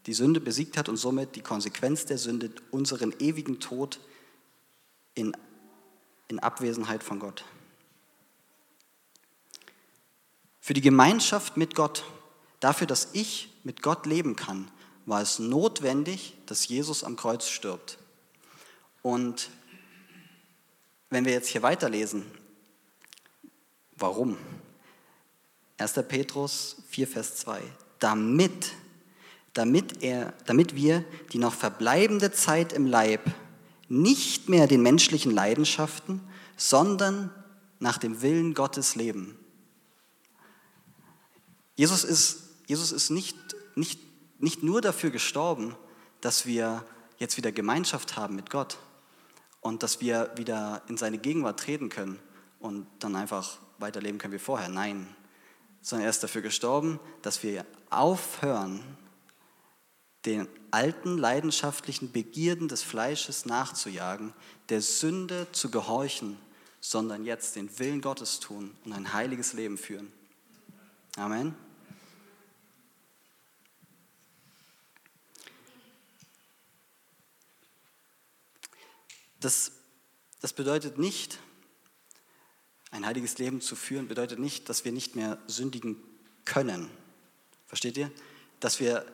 Die 0.05 0.13
Sünde 0.13 0.39
besiegt 0.39 0.77
hat 0.77 0.87
und 0.87 0.97
somit 0.97 1.35
die 1.35 1.41
Konsequenz 1.41 2.05
der 2.05 2.19
Sünde 2.19 2.51
unseren 2.69 3.13
ewigen 3.19 3.59
Tod 3.59 3.99
in, 5.15 5.35
in 6.27 6.39
Abwesenheit 6.39 7.03
von 7.03 7.19
Gott. 7.19 7.43
Für 10.65 10.73
die 10.73 10.81
Gemeinschaft 10.81 11.57
mit 11.57 11.75
Gott, 11.75 12.03
dafür, 12.59 12.87
dass 12.87 13.09
ich 13.13 13.49
mit 13.63 13.83
Gott 13.83 14.07
leben 14.07 14.35
kann, 14.35 14.67
war 15.05 15.21
es 15.21 15.37
notwendig, 15.37 16.33
dass 16.47 16.67
Jesus 16.67 17.03
am 17.03 17.17
Kreuz 17.17 17.47
stirbt. 17.47 17.99
Und 19.03 19.51
wenn 21.11 21.23
wir 21.23 21.33
jetzt 21.33 21.49
hier 21.49 21.61
weiterlesen, 21.61 22.25
warum? 23.95 24.37
1. 25.77 25.93
Petrus 26.07 26.77
4, 26.89 27.09
Vers 27.09 27.35
2. 27.35 27.61
Damit, 27.99 28.71
damit, 29.53 30.01
er, 30.01 30.33
damit 30.47 30.73
wir 30.73 31.05
die 31.31 31.37
noch 31.37 31.53
verbleibende 31.53 32.31
Zeit 32.31 32.73
im 32.73 32.87
Leib 32.87 33.21
nicht 33.87 34.49
mehr 34.49 34.65
den 34.65 34.81
menschlichen 34.81 35.31
Leidenschaften, 35.31 36.21
sondern 36.57 37.29
nach 37.77 37.99
dem 37.99 38.23
Willen 38.23 38.55
Gottes 38.55 38.95
leben. 38.95 39.37
Jesus 41.75 42.03
ist, 42.03 42.43
Jesus 42.67 42.91
ist 42.91 43.09
nicht, 43.09 43.37
nicht, 43.75 43.99
nicht 44.39 44.63
nur 44.63 44.81
dafür 44.81 45.11
gestorben, 45.11 45.75
dass 46.21 46.45
wir 46.45 46.85
jetzt 47.17 47.37
wieder 47.37 47.51
Gemeinschaft 47.51 48.17
haben 48.17 48.35
mit 48.35 48.49
Gott 48.49 48.77
und 49.61 49.83
dass 49.83 50.01
wir 50.01 50.31
wieder 50.35 50.81
in 50.87 50.97
seine 50.97 51.17
Gegenwart 51.17 51.59
treten 51.59 51.89
können 51.89 52.19
und 52.59 52.87
dann 52.99 53.15
einfach 53.15 53.57
weiterleben 53.77 54.17
können 54.17 54.33
wie 54.33 54.39
vorher. 54.39 54.69
Nein, 54.69 55.07
sondern 55.81 56.05
er 56.05 56.09
ist 56.09 56.23
dafür 56.23 56.41
gestorben, 56.41 56.99
dass 57.21 57.43
wir 57.43 57.65
aufhören, 57.89 58.83
den 60.25 60.47
alten 60.71 61.17
leidenschaftlichen 61.17 62.11
Begierden 62.11 62.67
des 62.67 62.81
Fleisches 62.81 63.45
nachzujagen, 63.45 64.33
der 64.69 64.81
Sünde 64.81 65.47
zu 65.51 65.69
gehorchen, 65.69 66.37
sondern 66.81 67.25
jetzt 67.25 67.55
den 67.55 67.77
Willen 67.77 68.01
Gottes 68.01 68.39
tun 68.39 68.75
und 68.83 68.93
ein 68.93 69.13
heiliges 69.13 69.53
Leben 69.53 69.77
führen. 69.77 70.11
Amen. 71.15 71.55
Das, 79.45 79.73
das 80.41 80.53
bedeutet 80.53 80.97
nicht, 80.97 81.37
ein 82.89 83.05
heiliges 83.05 83.37
Leben 83.37 83.61
zu 83.61 83.75
führen, 83.75 84.07
bedeutet 84.07 84.39
nicht, 84.39 84.69
dass 84.69 84.85
wir 84.85 84.91
nicht 84.91 85.15
mehr 85.15 85.37
sündigen 85.45 86.01
können. 86.45 86.89
Versteht 87.67 87.95
ihr? 87.95 88.09
Dass, 88.59 88.79
wir, 88.79 89.05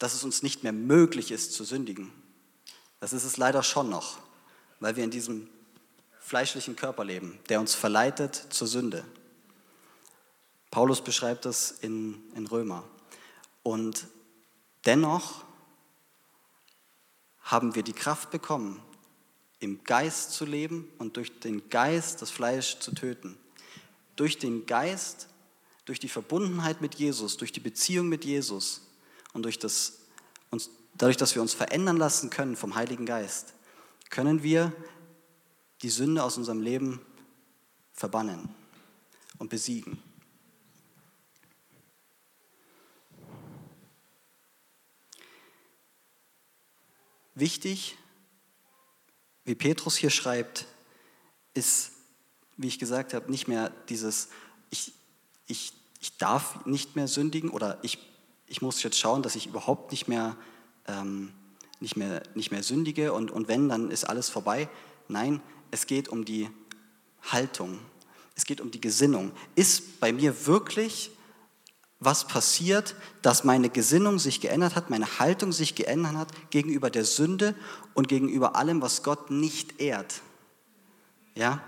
dass 0.00 0.14
es 0.14 0.24
uns 0.24 0.42
nicht 0.42 0.64
mehr 0.64 0.72
möglich 0.72 1.30
ist 1.30 1.52
zu 1.52 1.62
sündigen. 1.62 2.12
Das 2.98 3.12
ist 3.12 3.22
es 3.22 3.36
leider 3.36 3.62
schon 3.62 3.88
noch, 3.88 4.18
weil 4.80 4.96
wir 4.96 5.04
in 5.04 5.12
diesem 5.12 5.48
fleischlichen 6.18 6.74
Körper 6.74 7.04
leben, 7.04 7.38
der 7.48 7.60
uns 7.60 7.76
verleitet 7.76 8.34
zur 8.50 8.66
Sünde. 8.66 9.04
Paulus 10.72 11.00
beschreibt 11.00 11.44
das 11.44 11.70
in, 11.70 12.20
in 12.34 12.48
Römer. 12.48 12.82
Und 13.62 14.08
dennoch 14.84 15.44
haben 17.42 17.76
wir 17.76 17.84
die 17.84 17.92
Kraft 17.92 18.32
bekommen, 18.32 18.82
im 19.60 19.84
Geist 19.84 20.32
zu 20.32 20.46
leben 20.46 20.90
und 20.98 21.16
durch 21.16 21.38
den 21.38 21.68
Geist 21.68 22.22
das 22.22 22.30
Fleisch 22.30 22.78
zu 22.80 22.94
töten. 22.94 23.36
Durch 24.16 24.38
den 24.38 24.66
Geist, 24.66 25.28
durch 25.84 26.00
die 26.00 26.08
Verbundenheit 26.08 26.80
mit 26.80 26.94
Jesus, 26.94 27.36
durch 27.36 27.52
die 27.52 27.60
Beziehung 27.60 28.08
mit 28.08 28.24
Jesus 28.24 28.82
und 29.34 29.42
durch 29.42 29.58
das, 29.58 29.98
uns, 30.50 30.70
dadurch, 30.94 31.18
dass 31.18 31.34
wir 31.34 31.42
uns 31.42 31.52
verändern 31.52 31.98
lassen 31.98 32.30
können 32.30 32.56
vom 32.56 32.74
Heiligen 32.74 33.06
Geist, 33.06 33.54
können 34.08 34.42
wir 34.42 34.72
die 35.82 35.90
Sünde 35.90 36.22
aus 36.22 36.36
unserem 36.36 36.60
Leben 36.60 37.00
verbannen 37.92 38.48
und 39.38 39.50
besiegen. 39.50 40.02
Wichtig 47.34 47.96
wie 49.50 49.56
Petrus 49.56 49.96
hier 49.96 50.10
schreibt, 50.10 50.66
ist, 51.54 51.90
wie 52.56 52.68
ich 52.68 52.78
gesagt 52.78 53.14
habe, 53.14 53.28
nicht 53.28 53.48
mehr 53.48 53.72
dieses, 53.88 54.28
ich, 54.70 54.92
ich, 55.48 55.72
ich 55.98 56.16
darf 56.18 56.64
nicht 56.66 56.94
mehr 56.94 57.08
sündigen 57.08 57.50
oder 57.50 57.80
ich, 57.82 57.98
ich 58.46 58.62
muss 58.62 58.80
jetzt 58.84 58.96
schauen, 58.96 59.24
dass 59.24 59.34
ich 59.34 59.48
überhaupt 59.48 59.90
nicht 59.90 60.06
mehr, 60.06 60.36
ähm, 60.86 61.32
nicht 61.80 61.96
mehr, 61.96 62.22
nicht 62.36 62.52
mehr 62.52 62.62
sündige 62.62 63.12
und, 63.12 63.32
und 63.32 63.48
wenn, 63.48 63.68
dann 63.68 63.90
ist 63.90 64.04
alles 64.04 64.28
vorbei. 64.30 64.68
Nein, 65.08 65.42
es 65.72 65.88
geht 65.88 66.08
um 66.08 66.24
die 66.24 66.48
Haltung, 67.20 67.80
es 68.36 68.44
geht 68.44 68.60
um 68.60 68.70
die 68.70 68.80
Gesinnung. 68.80 69.32
Ist 69.56 69.98
bei 69.98 70.12
mir 70.12 70.46
wirklich 70.46 71.10
was 72.00 72.26
passiert, 72.26 72.94
dass 73.20 73.44
meine 73.44 73.68
Gesinnung 73.68 74.18
sich 74.18 74.40
geändert 74.40 74.74
hat, 74.74 74.88
meine 74.88 75.18
Haltung 75.18 75.52
sich 75.52 75.74
geändert 75.74 76.14
hat 76.14 76.50
gegenüber 76.50 76.88
der 76.88 77.04
Sünde 77.04 77.54
und 77.92 78.08
gegenüber 78.08 78.56
allem, 78.56 78.80
was 78.80 79.02
Gott 79.02 79.30
nicht 79.30 79.80
ehrt. 79.80 80.22
Ja? 81.34 81.62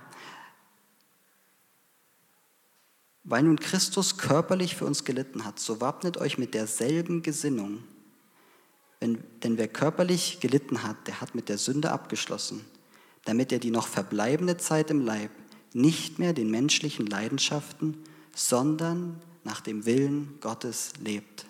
Weil 3.24 3.42
nun 3.42 3.60
Christus 3.60 4.16
körperlich 4.16 4.74
für 4.74 4.86
uns 4.86 5.04
gelitten 5.04 5.44
hat, 5.44 5.60
so 5.60 5.82
wappnet 5.82 6.16
euch 6.16 6.38
mit 6.38 6.54
derselben 6.54 7.22
Gesinnung. 7.22 7.84
Wenn, 9.00 9.22
denn 9.42 9.58
wer 9.58 9.68
körperlich 9.68 10.40
gelitten 10.40 10.82
hat, 10.82 10.96
der 11.06 11.20
hat 11.20 11.34
mit 11.34 11.50
der 11.50 11.58
Sünde 11.58 11.92
abgeschlossen, 11.92 12.64
damit 13.26 13.52
er 13.52 13.58
die 13.58 13.70
noch 13.70 13.86
verbleibende 13.86 14.56
Zeit 14.56 14.90
im 14.90 15.04
Leib 15.04 15.30
nicht 15.74 16.18
mehr 16.18 16.32
den 16.32 16.50
menschlichen 16.50 17.06
Leidenschaften, 17.06 18.02
sondern 18.34 19.20
nach 19.44 19.60
dem 19.60 19.84
Willen 19.84 20.38
Gottes 20.40 20.92
lebt. 21.00 21.46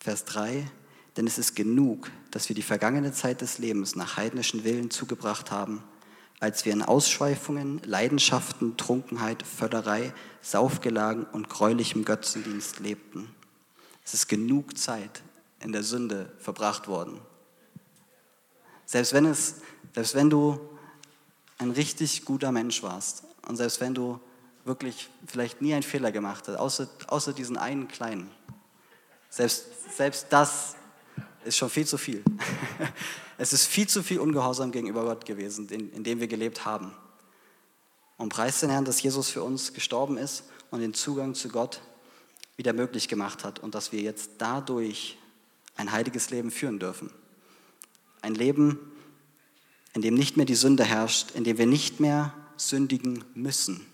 Vers 0.00 0.24
3, 0.24 0.70
denn 1.16 1.26
es 1.26 1.38
ist 1.38 1.56
genug, 1.56 2.10
dass 2.30 2.48
wir 2.48 2.54
die 2.54 2.62
vergangene 2.62 3.12
Zeit 3.12 3.40
des 3.40 3.58
Lebens 3.58 3.96
nach 3.96 4.16
heidnischen 4.16 4.62
Willen 4.62 4.90
zugebracht 4.90 5.50
haben, 5.50 5.82
als 6.38 6.64
wir 6.64 6.72
in 6.72 6.82
Ausschweifungen, 6.82 7.80
Leidenschaften, 7.84 8.76
Trunkenheit, 8.76 9.42
Völlerei, 9.42 10.12
Saufgelagen 10.42 11.24
und 11.24 11.48
gräulichem 11.48 12.04
Götzendienst 12.04 12.78
lebten. 12.80 13.34
Es 14.04 14.14
ist 14.14 14.28
genug 14.28 14.78
Zeit 14.78 15.22
in 15.60 15.72
der 15.72 15.82
Sünde 15.82 16.32
verbracht 16.38 16.86
worden. 16.86 17.20
Selbst 18.84 19.12
wenn, 19.12 19.24
es, 19.24 19.56
selbst 19.94 20.14
wenn 20.14 20.30
du 20.30 20.60
ein 21.58 21.70
richtig 21.70 22.24
guter 22.24 22.52
Mensch 22.52 22.82
warst 22.82 23.24
und 23.46 23.56
selbst 23.56 23.80
wenn 23.80 23.94
du 23.94 24.20
wirklich 24.64 25.08
vielleicht 25.26 25.62
nie 25.62 25.74
einen 25.74 25.82
Fehler 25.82 26.12
gemacht 26.12 26.48
hast, 26.48 26.56
außer, 26.56 26.88
außer 27.06 27.32
diesen 27.32 27.56
einen 27.56 27.88
kleinen, 27.88 28.30
selbst, 29.30 29.96
selbst 29.96 30.26
das 30.30 30.76
ist 31.44 31.56
schon 31.56 31.70
viel 31.70 31.86
zu 31.86 31.98
viel. 31.98 32.22
Es 33.38 33.52
ist 33.52 33.66
viel 33.66 33.86
zu 33.86 34.02
viel 34.02 34.18
Ungehorsam 34.18 34.72
gegenüber 34.72 35.04
Gott 35.04 35.26
gewesen, 35.26 35.68
in, 35.68 35.92
in 35.92 36.04
dem 36.04 36.20
wir 36.20 36.26
gelebt 36.26 36.64
haben. 36.64 36.92
Und 38.16 38.30
preist 38.30 38.62
den 38.62 38.70
Herrn, 38.70 38.86
dass 38.86 39.02
Jesus 39.02 39.28
für 39.28 39.42
uns 39.42 39.74
gestorben 39.74 40.16
ist 40.16 40.44
und 40.70 40.80
den 40.80 40.94
Zugang 40.94 41.34
zu 41.34 41.50
Gott 41.50 41.82
wieder 42.56 42.72
möglich 42.72 43.08
gemacht 43.08 43.44
hat 43.44 43.58
und 43.58 43.74
dass 43.74 43.92
wir 43.92 44.00
jetzt 44.00 44.30
dadurch 44.38 45.18
ein 45.76 45.92
heiliges 45.92 46.30
Leben 46.30 46.50
führen 46.50 46.78
dürfen. 46.78 47.10
Ein 48.22 48.34
Leben, 48.34 48.78
in 49.96 50.02
dem 50.02 50.12
nicht 50.12 50.36
mehr 50.36 50.44
die 50.44 50.54
Sünde 50.54 50.84
herrscht, 50.84 51.30
in 51.30 51.44
dem 51.44 51.56
wir 51.56 51.66
nicht 51.66 52.00
mehr 52.00 52.34
sündigen 52.58 53.24
müssen. 53.32 53.86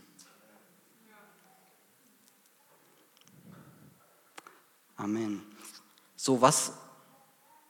Amen. 4.97 5.43
So, 6.17 6.43
was, 6.43 6.73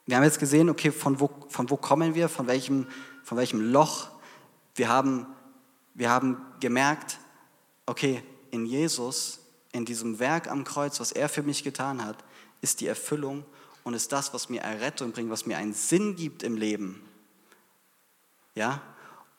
wir 0.06 0.16
haben 0.16 0.24
jetzt 0.24 0.38
gesehen, 0.38 0.70
okay, 0.70 0.90
von 0.90 1.20
wo, 1.20 1.28
von 1.48 1.68
wo 1.68 1.76
kommen 1.76 2.14
wir, 2.14 2.30
von 2.30 2.46
welchem, 2.46 2.86
von 3.22 3.36
welchem 3.36 3.70
Loch. 3.70 4.08
Wir 4.76 4.88
haben, 4.88 5.26
wir 5.92 6.08
haben 6.08 6.38
gemerkt, 6.58 7.18
okay, 7.84 8.22
in 8.50 8.64
Jesus, 8.64 9.40
in 9.72 9.84
diesem 9.84 10.18
Werk 10.18 10.50
am 10.50 10.64
Kreuz, 10.64 11.00
was 11.00 11.12
er 11.12 11.28
für 11.28 11.42
mich 11.42 11.64
getan 11.64 12.02
hat, 12.02 12.24
ist 12.62 12.80
die 12.80 12.86
Erfüllung 12.86 13.44
und 13.84 13.92
ist 13.92 14.10
das, 14.10 14.32
was 14.32 14.48
mir 14.48 14.62
Errettung 14.62 15.12
bringt, 15.12 15.28
was 15.28 15.44
mir 15.44 15.58
einen 15.58 15.74
Sinn 15.74 16.16
gibt 16.16 16.42
im 16.42 16.56
Leben. 16.56 17.11
Ja? 18.54 18.82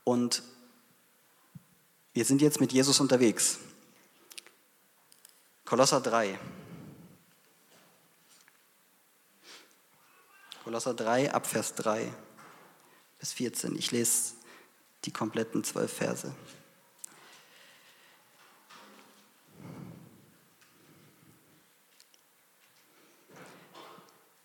Und 0.04 0.44
wir 2.14 2.26
sind 2.26 2.42
jetzt 2.42 2.60
mit 2.60 2.72
Jesus 2.72 3.00
unterwegs. 3.00 3.60
Kolosser 5.66 6.02
3. 6.02 6.38
Kolosser 10.64 10.94
3 10.94 11.34
ab 11.34 11.48
Vers 11.48 11.76
3 11.76 12.12
bis 13.20 13.34
14. 13.34 13.76
Ich 13.76 13.92
lese 13.92 14.34
die 15.06 15.12
kompletten 15.12 15.64
zwölf 15.64 15.92
Verse. 15.92 16.34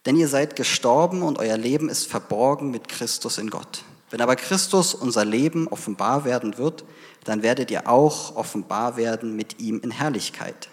Denn 0.07 0.17
ihr 0.17 0.29
seid 0.29 0.57
gestorben 0.57 1.23
und 1.23 1.39
euer 1.39 1.59
Leben 1.59 1.91
ist 1.91 2.07
verborgen 2.07 2.71
mit 2.71 2.89
Christus 2.89 3.37
in 3.37 3.51
Gott. 3.51 3.85
Wenn 4.11 4.21
aber 4.21 4.37
Christus 4.37 4.95
unser 4.95 5.25
Leben 5.25 5.69
offenbar 5.69 6.25
werden 6.25 6.57
wird, 6.59 6.85
dann 7.25 7.43
werdet 7.43 7.71
ihr 7.71 7.89
auch 7.89 8.37
offenbar 8.37 8.97
werden 8.97 9.37
mit 9.37 9.61
ihm 9.61 9.81
in 9.81 9.91
Herrlichkeit. 9.91 10.69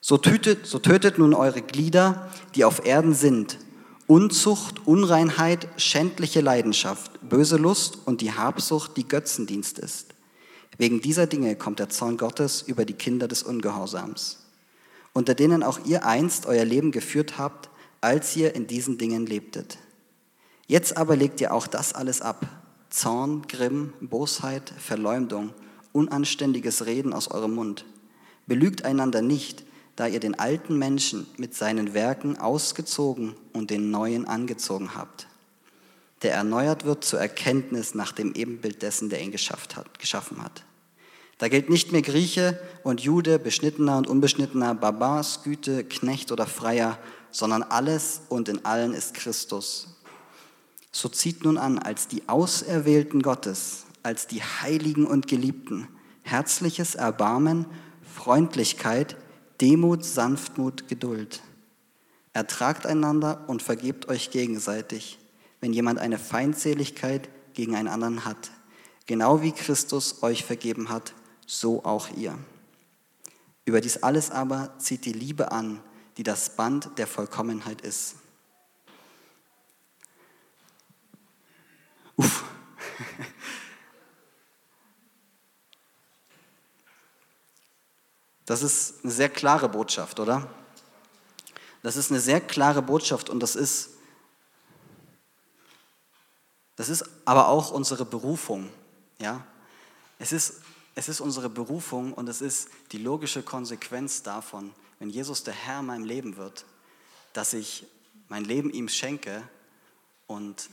So 0.00 0.16
tötet, 0.16 0.66
so 0.66 0.78
tötet 0.78 1.18
nun 1.18 1.34
eure 1.34 1.62
Glieder, 1.62 2.30
die 2.54 2.64
auf 2.64 2.84
Erden 2.84 3.14
sind, 3.14 3.58
Unzucht, 4.06 4.86
Unreinheit, 4.86 5.68
schändliche 5.76 6.40
Leidenschaft, 6.40 7.28
böse 7.28 7.58
Lust 7.58 7.98
und 8.06 8.22
die 8.22 8.32
Habsucht, 8.32 8.96
die 8.96 9.06
Götzendienst 9.06 9.78
ist. 9.78 10.14
Wegen 10.78 11.02
dieser 11.02 11.26
Dinge 11.26 11.56
kommt 11.56 11.78
der 11.78 11.90
Zorn 11.90 12.16
Gottes 12.16 12.62
über 12.62 12.84
die 12.86 12.94
Kinder 12.94 13.28
des 13.28 13.42
Ungehorsams, 13.42 14.46
unter 15.12 15.34
denen 15.34 15.62
auch 15.62 15.80
ihr 15.84 16.06
einst 16.06 16.46
euer 16.46 16.64
Leben 16.64 16.90
geführt 16.90 17.36
habt, 17.36 17.68
als 18.00 18.34
ihr 18.34 18.54
in 18.54 18.66
diesen 18.66 18.96
Dingen 18.96 19.26
lebtet. 19.26 19.76
Jetzt 20.68 20.98
aber 20.98 21.16
legt 21.16 21.40
ihr 21.40 21.52
auch 21.54 21.66
das 21.66 21.94
alles 21.94 22.20
ab. 22.20 22.46
Zorn, 22.90 23.42
Grimm, 23.48 23.94
Bosheit, 24.02 24.70
Verleumdung, 24.78 25.54
unanständiges 25.92 26.84
Reden 26.84 27.14
aus 27.14 27.30
eurem 27.30 27.54
Mund. 27.54 27.86
Belügt 28.46 28.84
einander 28.84 29.22
nicht, 29.22 29.64
da 29.96 30.06
ihr 30.06 30.20
den 30.20 30.38
alten 30.38 30.78
Menschen 30.78 31.26
mit 31.38 31.54
seinen 31.54 31.94
Werken 31.94 32.38
ausgezogen 32.38 33.34
und 33.54 33.70
den 33.70 33.90
neuen 33.90 34.26
angezogen 34.26 34.94
habt, 34.94 35.26
der 36.22 36.34
erneuert 36.34 36.84
wird 36.84 37.02
zur 37.02 37.18
Erkenntnis 37.18 37.94
nach 37.94 38.12
dem 38.12 38.34
Ebenbild 38.34 38.82
dessen, 38.82 39.08
der 39.08 39.22
ihn 39.22 39.32
geschafft 39.32 39.74
hat, 39.74 39.98
geschaffen 39.98 40.42
hat. 40.42 40.64
Da 41.38 41.48
gilt 41.48 41.70
nicht 41.70 41.92
mehr 41.92 42.02
Grieche 42.02 42.60
und 42.82 43.00
Jude, 43.00 43.38
Beschnittener 43.38 43.96
und 43.96 44.06
Unbeschnittener, 44.06 44.74
Barbar, 44.74 45.24
Güte, 45.44 45.82
Knecht 45.84 46.30
oder 46.30 46.46
Freier, 46.46 46.98
sondern 47.30 47.62
alles 47.62 48.20
und 48.28 48.48
in 48.48 48.64
allen 48.66 48.92
ist 48.92 49.14
Christus. 49.14 49.97
So 50.90 51.08
zieht 51.08 51.44
nun 51.44 51.58
an, 51.58 51.78
als 51.78 52.08
die 52.08 52.28
Auserwählten 52.28 53.22
Gottes, 53.22 53.84
als 54.02 54.26
die 54.26 54.42
Heiligen 54.42 55.06
und 55.06 55.26
Geliebten, 55.26 55.88
herzliches 56.22 56.94
Erbarmen, 56.94 57.66
Freundlichkeit, 58.02 59.16
Demut, 59.60 60.04
Sanftmut, 60.04 60.88
Geduld. 60.88 61.42
Ertragt 62.32 62.86
einander 62.86 63.44
und 63.48 63.62
vergebt 63.62 64.08
euch 64.08 64.30
gegenseitig, 64.30 65.18
wenn 65.60 65.72
jemand 65.72 65.98
eine 65.98 66.18
Feindseligkeit 66.18 67.28
gegen 67.54 67.74
einen 67.74 67.88
anderen 67.88 68.24
hat. 68.24 68.50
Genau 69.06 69.42
wie 69.42 69.52
Christus 69.52 70.22
euch 70.22 70.44
vergeben 70.44 70.90
hat, 70.90 71.14
so 71.46 71.84
auch 71.84 72.08
ihr. 72.16 72.38
Über 73.64 73.80
dies 73.80 74.02
alles 74.02 74.30
aber 74.30 74.78
zieht 74.78 75.04
die 75.04 75.12
Liebe 75.12 75.50
an, 75.50 75.80
die 76.16 76.22
das 76.22 76.56
Band 76.56 76.90
der 76.98 77.06
Vollkommenheit 77.06 77.80
ist. 77.80 78.16
Uff. 82.18 82.44
Das 88.48 88.62
ist 88.62 89.04
eine 89.04 89.12
sehr 89.12 89.28
klare 89.28 89.68
Botschaft, 89.68 90.20
oder? 90.20 90.48
Das 91.82 91.96
ist 91.96 92.10
eine 92.10 92.18
sehr 92.18 92.40
klare 92.40 92.80
Botschaft 92.80 93.28
und 93.28 93.40
das 93.40 93.54
ist, 93.54 93.90
das 96.76 96.88
ist 96.88 97.04
aber 97.26 97.48
auch 97.48 97.70
unsere 97.70 98.06
Berufung. 98.06 98.70
Ja? 99.18 99.46
Es, 100.18 100.32
ist, 100.32 100.62
es 100.94 101.10
ist 101.10 101.20
unsere 101.20 101.50
Berufung 101.50 102.14
und 102.14 102.26
es 102.26 102.40
ist 102.40 102.70
die 102.92 102.96
logische 102.96 103.42
Konsequenz 103.42 104.22
davon, 104.22 104.74
wenn 104.98 105.10
Jesus 105.10 105.44
der 105.44 105.52
Herr 105.52 105.80
in 105.80 105.86
meinem 105.86 106.04
Leben 106.04 106.36
wird, 106.38 106.64
dass 107.34 107.52
ich 107.52 107.86
mein 108.28 108.44
Leben 108.44 108.70
ihm 108.70 108.88
schenke 108.88 109.46
und 110.26 110.70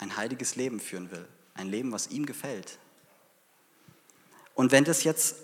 ein 0.00 0.16
heiliges 0.16 0.56
Leben 0.56 0.80
führen 0.80 1.10
will. 1.10 1.28
Ein 1.54 1.68
Leben, 1.68 1.92
was 1.92 2.08
ihm 2.08 2.26
gefällt. 2.26 2.78
Und 4.54 4.72
wenn 4.72 4.84
das 4.84 5.04
jetzt 5.04 5.36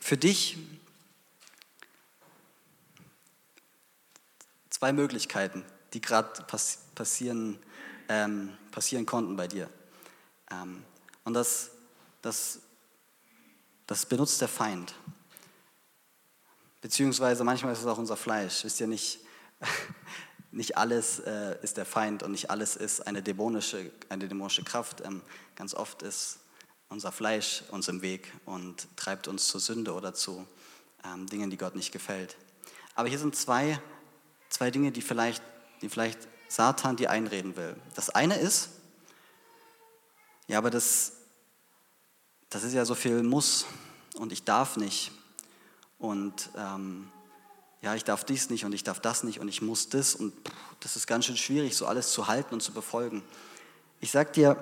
für 0.00 0.16
dich 0.16 0.58
zwei 4.70 4.92
Möglichkeiten, 4.92 5.64
die 5.92 6.00
gerade 6.00 6.42
pass 6.44 6.80
passieren, 6.94 7.58
ähm, 8.08 8.56
passieren 8.70 9.06
konnten 9.06 9.36
bei 9.36 9.48
dir. 9.48 9.68
Ähm, 10.50 10.84
und 11.24 11.34
das, 11.34 11.70
das, 12.22 12.60
das 13.86 14.06
benutzt 14.06 14.40
der 14.40 14.48
Feind. 14.48 14.94
Beziehungsweise 16.80 17.44
manchmal 17.44 17.72
ist 17.72 17.80
es 17.80 17.86
auch 17.86 17.98
unser 17.98 18.16
Fleisch. 18.16 18.64
Wisst 18.64 18.80
ihr 18.80 18.86
nicht, 18.86 19.20
nicht 20.54 20.76
alles 20.76 21.18
äh, 21.20 21.56
ist 21.62 21.76
der 21.76 21.84
Feind 21.84 22.22
und 22.22 22.30
nicht 22.30 22.50
alles 22.50 22.76
ist 22.76 23.06
eine 23.06 23.22
dämonische, 23.22 23.90
eine 24.08 24.28
dämonische 24.28 24.62
Kraft. 24.62 25.02
Ähm, 25.04 25.20
ganz 25.56 25.74
oft 25.74 26.02
ist 26.02 26.38
unser 26.88 27.12
Fleisch 27.12 27.64
uns 27.70 27.88
im 27.88 28.02
Weg 28.02 28.32
und 28.44 28.86
treibt 28.96 29.26
uns 29.26 29.48
zur 29.48 29.60
Sünde 29.60 29.94
oder 29.94 30.14
zu 30.14 30.46
ähm, 31.04 31.26
Dingen, 31.26 31.50
die 31.50 31.56
Gott 31.56 31.74
nicht 31.74 31.92
gefällt. 31.92 32.36
Aber 32.94 33.08
hier 33.08 33.18
sind 33.18 33.34
zwei, 33.34 33.80
zwei 34.48 34.70
Dinge, 34.70 34.92
die 34.92 35.02
vielleicht, 35.02 35.42
die 35.82 35.88
vielleicht 35.88 36.20
Satan 36.48 36.96
dir 36.96 37.10
einreden 37.10 37.56
will. 37.56 37.74
Das 37.94 38.10
eine 38.10 38.36
ist, 38.36 38.70
ja, 40.46 40.58
aber 40.58 40.70
das, 40.70 41.12
das 42.48 42.62
ist 42.62 42.74
ja 42.74 42.84
so 42.84 42.94
viel 42.94 43.22
Muss 43.22 43.66
und 44.16 44.30
ich 44.32 44.44
darf 44.44 44.76
nicht 44.76 45.10
und 45.98 46.50
ähm, 46.56 47.10
ja, 47.84 47.94
ich 47.94 48.04
darf 48.04 48.24
dies 48.24 48.48
nicht 48.48 48.64
und 48.64 48.72
ich 48.72 48.82
darf 48.82 48.98
das 48.98 49.24
nicht 49.24 49.40
und 49.40 49.48
ich 49.48 49.60
muss 49.60 49.90
das 49.90 50.14
und 50.14 50.32
pff, 50.32 50.54
das 50.80 50.96
ist 50.96 51.06
ganz 51.06 51.26
schön 51.26 51.36
schwierig, 51.36 51.76
so 51.76 51.86
alles 51.86 52.12
zu 52.12 52.28
halten 52.28 52.54
und 52.54 52.62
zu 52.62 52.72
befolgen. 52.72 53.22
Ich 54.00 54.10
sag 54.10 54.32
dir, 54.32 54.56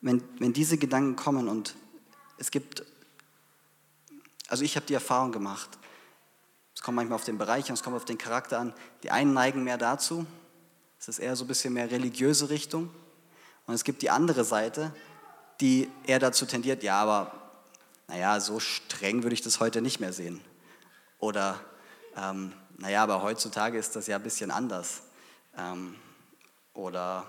wenn, 0.00 0.22
wenn 0.38 0.52
diese 0.52 0.78
Gedanken 0.78 1.16
kommen 1.16 1.48
und 1.48 1.74
es 2.38 2.52
gibt, 2.52 2.84
also 4.46 4.62
ich 4.62 4.76
habe 4.76 4.86
die 4.86 4.94
Erfahrung 4.94 5.32
gemacht, 5.32 5.68
es 6.76 6.80
kommt 6.80 6.94
manchmal 6.94 7.16
auf 7.16 7.24
den 7.24 7.38
Bereich 7.38 7.68
und 7.70 7.74
es 7.74 7.82
kommt 7.82 7.96
auf 7.96 8.04
den 8.04 8.18
Charakter 8.18 8.60
an, 8.60 8.72
die 9.02 9.10
einen 9.10 9.32
neigen 9.32 9.64
mehr 9.64 9.76
dazu, 9.76 10.24
es 11.00 11.08
ist 11.08 11.18
eher 11.18 11.34
so 11.34 11.42
ein 11.42 11.48
bisschen 11.48 11.74
mehr 11.74 11.90
religiöse 11.90 12.50
Richtung 12.50 12.88
und 13.66 13.74
es 13.74 13.82
gibt 13.82 14.00
die 14.00 14.10
andere 14.10 14.44
Seite, 14.44 14.94
die 15.60 15.90
eher 16.06 16.20
dazu 16.20 16.46
tendiert, 16.46 16.84
ja, 16.84 17.02
aber 17.02 17.32
naja, 18.06 18.38
so 18.38 18.60
streng 18.60 19.24
würde 19.24 19.34
ich 19.34 19.42
das 19.42 19.58
heute 19.58 19.82
nicht 19.82 19.98
mehr 19.98 20.12
sehen. 20.12 20.40
Oder, 21.18 21.60
ähm, 22.20 22.52
naja, 22.78 23.02
aber 23.04 23.22
heutzutage 23.22 23.78
ist 23.78 23.94
das 23.94 24.08
ja 24.08 24.16
ein 24.16 24.22
bisschen 24.22 24.50
anders. 24.50 25.02
Ähm, 25.56 25.94
oder, 26.74 27.24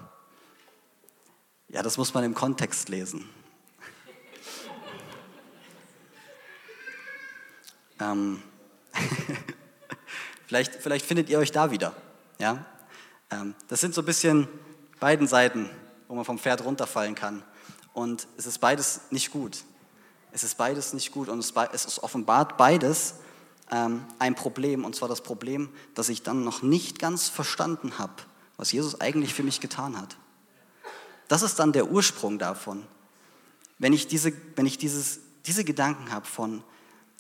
ja, 1.68 1.84
das 1.84 1.98
muss 1.98 2.14
man 2.14 2.24
im 2.24 2.34
Kontext 2.34 2.90
lesen. 2.90 3.30
ähm, 8.00 8.42
vielleicht, 10.48 10.76
vielleicht 10.76 11.06
findet 11.06 11.30
ihr 11.30 11.38
euch 11.38 11.52
da 11.52 11.70
wieder. 11.70 11.94
Ja? 12.40 12.66
Ähm, 13.30 13.54
das 13.68 13.82
sind 13.82 13.94
so 13.94 14.02
ein 14.02 14.06
bisschen 14.06 14.48
beiden 15.00 15.28
Seiten, 15.28 15.70
wo 16.08 16.16
man 16.16 16.26
vom 16.26 16.40
Pferd 16.40 16.64
runterfallen 16.64 17.14
kann. 17.14 17.44
Und 17.94 18.28
es 18.38 18.48
ist 18.48 18.58
beides 18.58 19.02
nicht 19.12 19.32
gut. 19.32 19.64
Es 20.32 20.44
ist 20.44 20.58
beides 20.58 20.94
nicht 20.94 21.12
gut 21.12 21.28
und 21.30 21.40
es 21.40 21.86
ist 21.86 22.02
offenbart 22.04 22.58
beides 22.58 23.16
ähm, 23.72 24.06
ein 24.18 24.36
Problem, 24.36 24.86
und 24.86 24.96
zwar 24.96 25.10
das 25.10 25.22
Problem, 25.22 25.70
dass 25.96 26.10
ich 26.10 26.24
dann 26.24 26.44
noch 26.44 26.62
nicht 26.62 27.00
ganz 27.00 27.30
verstanden 27.30 27.98
habe, 27.98 28.14
was 28.58 28.72
Jesus 28.72 29.00
eigentlich 29.00 29.34
für 29.34 29.44
mich 29.44 29.62
getan 29.62 29.98
hat. 29.98 30.18
Das 31.28 31.44
ist 31.44 31.60
dann 31.60 31.72
der 31.72 31.92
Ursprung 31.92 32.40
davon. 32.40 32.86
Wenn 33.78 33.94
ich 33.94 34.08
diese, 34.08 34.34
wenn 34.56 34.66
ich 34.66 34.78
dieses, 34.78 35.20
diese 35.46 35.64
Gedanken 35.64 36.12
habe 36.12 36.26
von, 36.26 36.64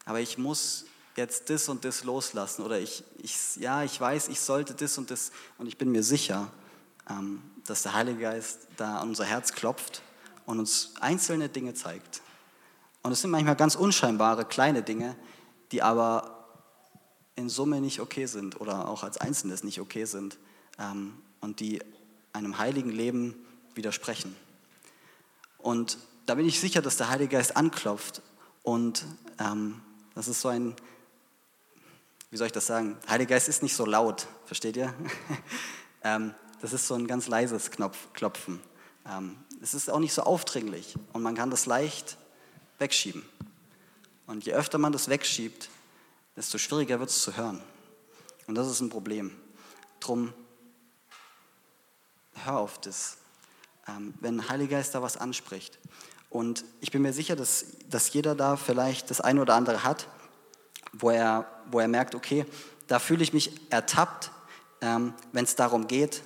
aber 0.05 0.19
ich 0.19 0.37
muss 0.37 0.85
jetzt 1.15 1.49
das 1.49 1.69
und 1.69 1.85
das 1.85 2.03
loslassen 2.03 2.63
oder 2.63 2.79
ich, 2.79 3.03
ich, 3.21 3.57
ja, 3.57 3.83
ich 3.83 3.99
weiß, 3.99 4.27
ich 4.29 4.41
sollte 4.41 4.73
das 4.73 4.97
und 4.97 5.11
das 5.11 5.31
und 5.57 5.67
ich 5.67 5.77
bin 5.77 5.91
mir 5.91 6.03
sicher, 6.03 6.51
ähm, 7.09 7.41
dass 7.65 7.83
der 7.83 7.93
Heilige 7.93 8.21
Geist 8.21 8.67
da 8.77 8.99
an 8.99 9.09
unser 9.09 9.25
Herz 9.25 9.53
klopft 9.53 10.01
und 10.45 10.59
uns 10.59 10.93
einzelne 10.99 11.49
Dinge 11.49 11.73
zeigt. 11.73 12.21
Und 13.03 13.11
es 13.11 13.21
sind 13.21 13.29
manchmal 13.29 13.55
ganz 13.55 13.75
unscheinbare 13.75 14.45
kleine 14.45 14.81
Dinge, 14.81 15.15
die 15.71 15.81
aber 15.81 16.38
in 17.39 17.49
Summe 17.49 17.81
nicht 17.81 17.99
okay 17.99 18.25
sind 18.25 18.59
oder 18.61 18.87
auch 18.87 19.03
als 19.03 19.17
Einzelnes 19.17 19.63
nicht 19.63 19.79
okay 19.79 20.05
sind 20.05 20.37
ähm, 20.77 21.13
und 21.41 21.59
die 21.59 21.81
einem 22.33 22.59
heiligen 22.59 22.91
Leben 22.91 23.35
widersprechen. 23.73 24.35
Und 25.57 25.97
da 26.25 26.35
bin 26.35 26.45
ich 26.45 26.59
sicher, 26.59 26.81
dass 26.81 26.97
der 26.97 27.09
Heilige 27.09 27.37
Geist 27.37 27.57
anklopft 27.57 28.21
und 28.63 29.05
ähm, 29.39 29.81
das 30.15 30.27
ist 30.27 30.41
so 30.41 30.49
ein, 30.49 30.75
wie 32.29 32.37
soll 32.37 32.47
ich 32.47 32.53
das 32.53 32.67
sagen? 32.67 32.97
Der 33.03 33.11
Heilige 33.11 33.33
Geist 33.33 33.49
ist 33.49 33.63
nicht 33.63 33.75
so 33.75 33.85
laut, 33.85 34.27
versteht 34.45 34.77
ihr? 34.77 34.93
ähm, 36.03 36.35
das 36.61 36.73
ist 36.73 36.87
so 36.87 36.93
ein 36.93 37.07
ganz 37.07 37.27
leises 37.27 37.71
Knopf, 37.71 38.13
Klopfen. 38.13 38.59
Ähm, 39.07 39.37
es 39.61 39.73
ist 39.73 39.89
auch 39.89 39.99
nicht 39.99 40.13
so 40.13 40.23
aufdringlich 40.23 40.95
und 41.13 41.21
man 41.23 41.35
kann 41.35 41.49
das 41.49 41.65
leicht 41.65 42.17
wegschieben. 42.77 43.23
Und 44.27 44.45
je 44.45 44.53
öfter 44.53 44.77
man 44.77 44.91
das 44.91 45.09
wegschiebt, 45.09 45.69
desto 46.39 46.57
schwieriger 46.57 47.01
wird 47.01 47.09
es 47.09 47.21
zu 47.21 47.35
hören. 47.35 47.61
Und 48.47 48.55
das 48.55 48.69
ist 48.69 48.79
ein 48.79 48.87
Problem. 48.87 49.35
Drum, 49.99 50.33
hör 52.45 52.59
auf 52.59 52.79
das, 52.79 53.17
ähm, 53.89 54.13
wenn 54.21 54.39
ein 54.39 54.47
Heiliger 54.47 54.77
Geist 54.77 54.95
da 54.95 55.01
was 55.01 55.17
anspricht. 55.17 55.79
Und 56.29 56.63
ich 56.79 56.91
bin 56.91 57.01
mir 57.01 57.11
sicher, 57.11 57.35
dass, 57.35 57.65
dass 57.89 58.13
jeder 58.13 58.35
da 58.35 58.55
vielleicht 58.55 59.09
das 59.09 59.19
eine 59.19 59.41
oder 59.41 59.53
andere 59.53 59.83
hat, 59.83 60.07
wo 60.93 61.09
er, 61.09 61.45
wo 61.71 61.81
er 61.81 61.89
merkt, 61.89 62.15
okay, 62.15 62.45
da 62.87 62.99
fühle 62.99 63.21
ich 63.21 63.33
mich 63.33 63.51
ertappt, 63.69 64.31
ähm, 64.79 65.13
wenn 65.33 65.43
es 65.43 65.55
darum 65.55 65.87
geht, 65.87 66.23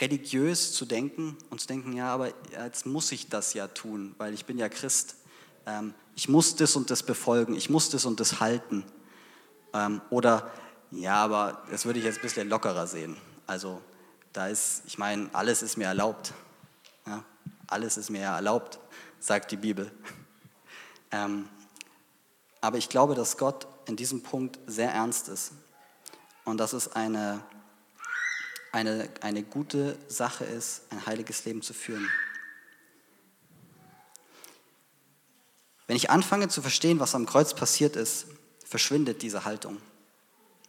religiös 0.00 0.72
zu 0.72 0.84
denken 0.84 1.38
und 1.50 1.60
zu 1.60 1.68
denken, 1.68 1.92
ja, 1.92 2.12
aber 2.12 2.32
jetzt 2.50 2.86
muss 2.86 3.12
ich 3.12 3.28
das 3.28 3.54
ja 3.54 3.68
tun, 3.68 4.16
weil 4.18 4.34
ich 4.34 4.46
bin 4.46 4.58
ja 4.58 4.68
Christ. 4.68 5.14
Ähm, 5.70 5.94
ich 6.16 6.28
muss 6.28 6.56
das 6.56 6.76
und 6.76 6.90
das 6.90 7.02
befolgen, 7.02 7.54
ich 7.54 7.70
muss 7.70 7.90
das 7.90 8.04
und 8.04 8.20
das 8.20 8.40
halten. 8.40 8.84
Ähm, 9.72 10.00
oder, 10.10 10.50
ja, 10.90 11.14
aber 11.14 11.62
das 11.70 11.84
würde 11.84 11.98
ich 11.98 12.04
jetzt 12.04 12.18
ein 12.18 12.22
bisschen 12.22 12.48
lockerer 12.48 12.86
sehen. 12.86 13.16
Also 13.46 13.80
da 14.32 14.48
ist, 14.48 14.82
ich 14.86 14.98
meine, 14.98 15.30
alles 15.32 15.62
ist 15.62 15.76
mir 15.76 15.86
erlaubt. 15.86 16.32
Ja, 17.06 17.24
alles 17.68 17.96
ist 17.96 18.10
mir 18.10 18.22
erlaubt, 18.22 18.78
sagt 19.18 19.50
die 19.50 19.56
Bibel. 19.56 19.90
Ähm, 21.12 21.48
aber 22.60 22.78
ich 22.78 22.88
glaube, 22.88 23.16
dass 23.16 23.36
Gott 23.36 23.66
in 23.86 23.96
diesem 23.96 24.22
Punkt 24.22 24.60
sehr 24.68 24.92
ernst 24.92 25.28
ist 25.28 25.50
und 26.44 26.58
dass 26.58 26.72
es 26.72 26.92
eine, 26.92 27.42
eine, 28.70 29.08
eine 29.20 29.42
gute 29.42 29.98
Sache 30.06 30.44
ist, 30.44 30.82
ein 30.90 31.04
heiliges 31.06 31.44
Leben 31.44 31.62
zu 31.62 31.74
führen. 31.74 32.08
Wenn 35.90 35.96
ich 35.96 36.08
anfange 36.08 36.46
zu 36.46 36.62
verstehen, 36.62 37.00
was 37.00 37.16
am 37.16 37.26
Kreuz 37.26 37.52
passiert 37.52 37.96
ist, 37.96 38.26
verschwindet 38.64 39.22
diese 39.22 39.44
Haltung. 39.44 39.78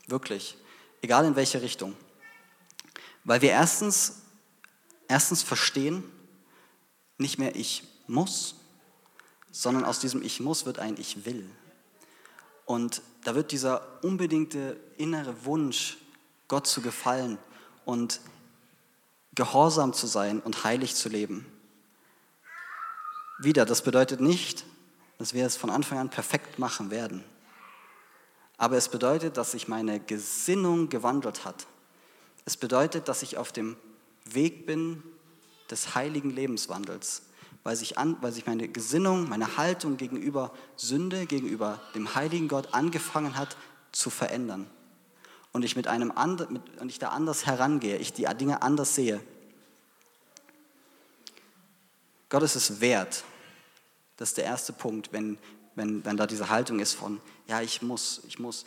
Wirklich. 0.08 0.58
Egal 1.04 1.26
in 1.26 1.36
welche 1.36 1.62
Richtung. 1.62 1.96
Weil 3.24 3.44
wir 3.44 3.52
erstens, 3.52 4.24
erstens 5.08 5.44
verstehen, 5.44 6.04
nicht 7.20 7.38
mehr 7.38 7.56
ich 7.56 7.84
muss, 8.08 8.56
sondern 9.52 9.86
aus 9.86 10.00
diesem 10.00 10.24
Ich 10.24 10.40
muss 10.40 10.66
wird 10.66 10.80
ein 10.80 10.98
Ich 10.98 11.24
will. 11.24 11.48
Und 12.66 13.04
da 13.24 13.36
wird 13.36 13.52
dieser 13.52 14.04
unbedingte 14.04 14.76
innere 14.98 15.46
Wunsch, 15.46 15.98
Gott 16.48 16.66
zu 16.66 16.82
gefallen 16.82 17.38
und 17.86 18.22
gehorsam 19.36 19.94
zu 19.94 20.08
sein 20.08 20.40
und 20.40 20.64
heilig 20.64 20.96
zu 20.96 21.10
leben. 21.10 21.46
Wieder, 23.38 23.66
das 23.66 23.84
bedeutet 23.84 24.20
nicht, 24.20 24.66
dass 25.22 25.36
wir 25.36 25.46
es 25.46 25.56
von 25.56 25.70
Anfang 25.70 26.00
an 26.00 26.10
perfekt 26.10 26.58
machen 26.58 26.90
werden. 26.90 27.24
Aber 28.58 28.76
es 28.76 28.90
bedeutet, 28.90 29.38
dass 29.38 29.52
sich 29.52 29.68
meine 29.68 30.00
Gesinnung 30.00 30.90
gewandelt 30.90 31.46
hat. 31.46 31.68
Es 32.46 32.58
bedeutet, 32.58 33.08
dass 33.08 33.22
ich 33.22 33.38
auf 33.38 33.52
dem 33.52 33.78
Weg 34.26 34.66
bin 34.66 35.04
des 35.70 35.94
heiligen 35.94 36.32
Lebenswandels, 36.32 37.22
weil 37.62 37.76
sich, 37.76 38.00
an, 38.00 38.18
weil 38.22 38.32
sich 38.32 38.48
meine 38.48 38.68
Gesinnung, 38.68 39.30
meine 39.30 39.58
Haltung 39.58 39.98
gegenüber 39.98 40.52
Sünde, 40.76 41.28
gegenüber 41.28 41.80
dem 41.94 42.16
heiligen 42.16 42.48
Gott 42.48 42.74
angefangen 42.74 43.38
hat 43.38 43.58
zu 43.92 44.10
verändern. 44.10 44.66
Und 45.52 45.64
ich, 45.64 45.76
mit 45.76 45.86
einem 45.86 46.12
and, 46.18 46.50
mit, 46.50 46.82
und 46.82 46.90
ich 46.90 46.98
da 46.98 47.10
anders 47.10 47.46
herangehe, 47.46 47.98
ich 47.98 48.12
die 48.12 48.26
Dinge 48.40 48.64
anders 48.64 48.96
sehe. 48.96 49.22
Gott 52.30 52.42
ist 52.42 52.56
es 52.56 52.82
wert, 52.82 53.24
das 54.22 54.30
ist 54.30 54.38
der 54.38 54.46
erste 54.46 54.72
Punkt, 54.72 55.12
wenn, 55.14 55.40
wenn, 55.74 56.06
wenn 56.06 56.16
da 56.16 56.28
diese 56.28 56.50
Haltung 56.50 56.80
ist 56.80 56.94
von, 56.94 57.20
ja, 57.48 57.60
ich 57.60 57.82
muss, 57.82 58.22
ich 58.28 58.38
muss. 58.38 58.66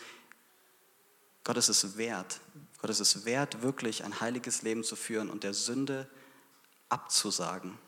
Gott 1.45 1.57
ist 1.57 1.69
es 1.69 1.97
wert. 1.97 2.41
Gott 2.81 2.91
ist 2.91 2.99
es 2.99 3.25
wert, 3.25 3.63
wirklich 3.63 4.03
ein 4.03 4.21
heiliges 4.21 4.63
Leben 4.63 4.83
zu 4.83 4.97
führen 4.97 5.31
und 5.31 5.45
der 5.45 5.55
Sünde 5.55 6.11
abzusagen. 6.89 7.79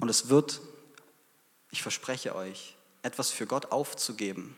Und 0.00 0.08
es 0.08 0.30
wird, 0.30 0.62
ich 1.70 1.82
verspreche 1.82 2.34
euch, 2.34 2.74
etwas 3.02 3.30
für 3.30 3.46
Gott 3.46 3.70
aufzugeben, 3.70 4.56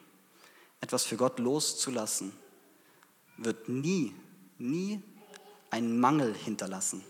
etwas 0.81 1.03
für 1.03 1.17
Gott 1.17 1.41
loszulassen, 1.41 2.33
wird 3.37 3.69
nie, 3.69 4.15
nie 4.59 5.03
einen 5.71 5.99
Mangel 5.99 6.37
hinterlassen. 6.37 7.05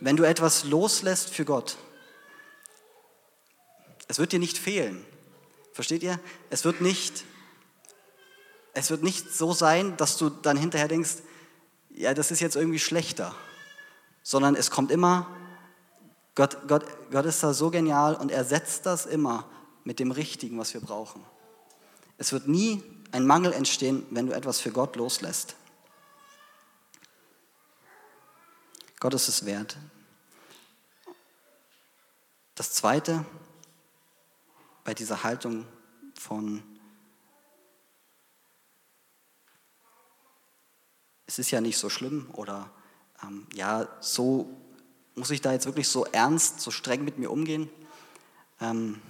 Wenn 0.00 0.16
du 0.16 0.24
etwas 0.24 0.64
loslässt 0.64 1.30
für 1.30 1.44
Gott, 1.44 1.76
es 4.08 4.18
wird 4.18 4.32
dir 4.32 4.38
nicht 4.38 4.58
fehlen. 4.58 5.04
Versteht 5.72 6.02
ihr? 6.02 6.20
Es 6.50 6.64
wird 6.64 6.80
nicht, 6.80 7.24
es 8.72 8.90
wird 8.90 9.02
nicht 9.02 9.32
so 9.34 9.52
sein, 9.52 9.96
dass 9.96 10.16
du 10.16 10.30
dann 10.30 10.56
hinterher 10.56 10.88
denkst, 10.88 11.16
ja, 11.90 12.14
das 12.14 12.30
ist 12.30 12.40
jetzt 12.40 12.56
irgendwie 12.56 12.78
schlechter, 12.78 13.34
sondern 14.22 14.56
es 14.56 14.70
kommt 14.70 14.90
immer, 14.90 15.28
Gott, 16.34 16.58
Gott, 16.66 16.84
Gott 17.10 17.24
ist 17.26 17.42
da 17.42 17.54
so 17.54 17.70
genial 17.70 18.16
und 18.16 18.30
er 18.30 18.44
setzt 18.44 18.86
das 18.86 19.06
immer 19.06 19.48
mit 19.84 20.00
dem 20.00 20.10
Richtigen, 20.10 20.58
was 20.58 20.74
wir 20.74 20.80
brauchen. 20.80 21.24
Es 22.18 22.32
wird 22.32 22.48
nie 22.48 22.82
ein 23.12 23.26
Mangel 23.26 23.52
entstehen, 23.52 24.04
wenn 24.10 24.26
du 24.26 24.32
etwas 24.32 24.60
für 24.60 24.72
Gott 24.72 24.96
loslässt. 24.96 25.54
Gott 28.98 29.14
ist 29.14 29.28
es 29.28 29.44
wert. 29.44 29.76
Das 32.54 32.72
Zweite, 32.72 33.24
bei 34.84 34.92
dieser 34.92 35.24
Haltung 35.24 35.66
von, 36.18 36.62
es 41.26 41.38
ist 41.38 41.50
ja 41.50 41.60
nicht 41.60 41.78
so 41.78 41.88
schlimm 41.88 42.28
oder 42.34 42.70
ähm, 43.22 43.46
ja, 43.54 43.88
so 44.00 44.54
muss 45.14 45.30
ich 45.30 45.40
da 45.40 45.52
jetzt 45.52 45.66
wirklich 45.66 45.88
so 45.88 46.04
ernst, 46.04 46.60
so 46.60 46.70
streng 46.70 47.04
mit 47.04 47.18
mir 47.18 47.30
umgehen? 47.30 47.70
Ähm, 48.60 49.00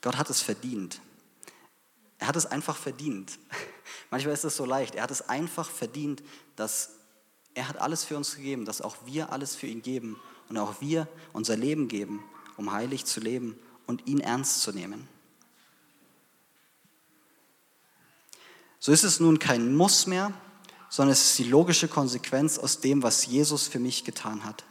Gott 0.00 0.16
hat 0.16 0.28
es 0.28 0.42
verdient. 0.42 1.00
Er 2.18 2.26
hat 2.28 2.36
es 2.36 2.46
einfach 2.46 2.76
verdient. 2.76 3.38
Manchmal 4.10 4.34
ist 4.34 4.44
es 4.44 4.56
so 4.56 4.64
leicht. 4.64 4.94
Er 4.94 5.04
hat 5.04 5.10
es 5.10 5.28
einfach 5.28 5.70
verdient, 5.70 6.22
dass 6.56 6.96
er 7.54 7.68
hat 7.68 7.80
alles 7.80 8.04
für 8.04 8.16
uns 8.16 8.36
gegeben, 8.36 8.64
dass 8.64 8.80
auch 8.80 8.96
wir 9.04 9.32
alles 9.32 9.54
für 9.54 9.66
ihn 9.66 9.82
geben 9.82 10.20
und 10.48 10.56
auch 10.58 10.80
wir 10.80 11.06
unser 11.32 11.56
Leben 11.56 11.88
geben, 11.88 12.22
um 12.56 12.72
heilig 12.72 13.04
zu 13.04 13.20
leben 13.20 13.58
und 13.90 14.06
ihn 14.06 14.20
ernst 14.20 14.62
zu 14.62 14.72
nehmen. 14.72 15.08
So 18.78 18.92
ist 18.92 19.02
es 19.02 19.18
nun 19.20 19.38
kein 19.40 19.74
Muss 19.74 20.06
mehr, 20.06 20.32
sondern 20.88 21.12
es 21.12 21.32
ist 21.32 21.38
die 21.38 21.44
logische 21.44 21.88
Konsequenz 21.88 22.56
aus 22.56 22.80
dem, 22.80 23.02
was 23.02 23.26
Jesus 23.26 23.66
für 23.66 23.80
mich 23.80 24.04
getan 24.04 24.44
hat. 24.44 24.64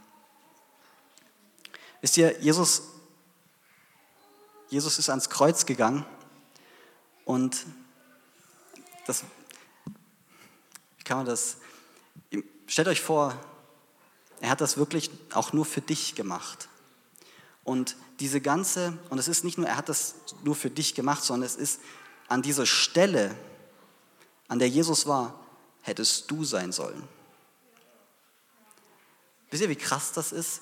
Wisst 2.01 2.17
ihr, 2.17 2.41
Jesus, 2.41 2.83
Jesus 4.69 4.97
ist 4.97 5.09
ans 5.09 5.29
Kreuz 5.29 5.65
gegangen 5.65 6.05
und 7.25 7.65
das, 9.05 9.25
wie 10.97 11.03
kann 11.03 11.17
man 11.17 11.25
das, 11.25 11.57
stellt 12.67 12.87
euch 12.87 13.01
vor, 13.01 13.37
er 14.39 14.49
hat 14.49 14.61
das 14.61 14.77
wirklich 14.77 15.11
auch 15.33 15.51
nur 15.51 15.65
für 15.65 15.81
dich 15.81 16.15
gemacht. 16.15 16.69
Und 17.65 17.97
diese 18.19 18.41
ganze, 18.41 18.97
und 19.09 19.17
es 19.17 19.27
ist 19.27 19.43
nicht 19.43 19.57
nur, 19.57 19.67
er 19.67 19.77
hat 19.77 19.89
das 19.89 20.15
nur 20.43 20.55
für 20.55 20.69
dich 20.69 20.93
gemacht, 20.93 21.23
sondern 21.23 21.45
es 21.45 21.55
ist 21.55 21.79
an 22.27 22.41
dieser 22.41 22.65
Stelle, 22.65 23.35
an 24.47 24.59
der 24.59 24.69
Jesus 24.69 25.07
war, 25.07 25.39
hättest 25.81 26.29
du 26.29 26.43
sein 26.43 26.71
sollen. 26.71 27.07
Wisst 29.49 29.63
ihr, 29.63 29.69
wie 29.69 29.75
krass 29.75 30.11
das 30.11 30.31
ist? 30.31 30.61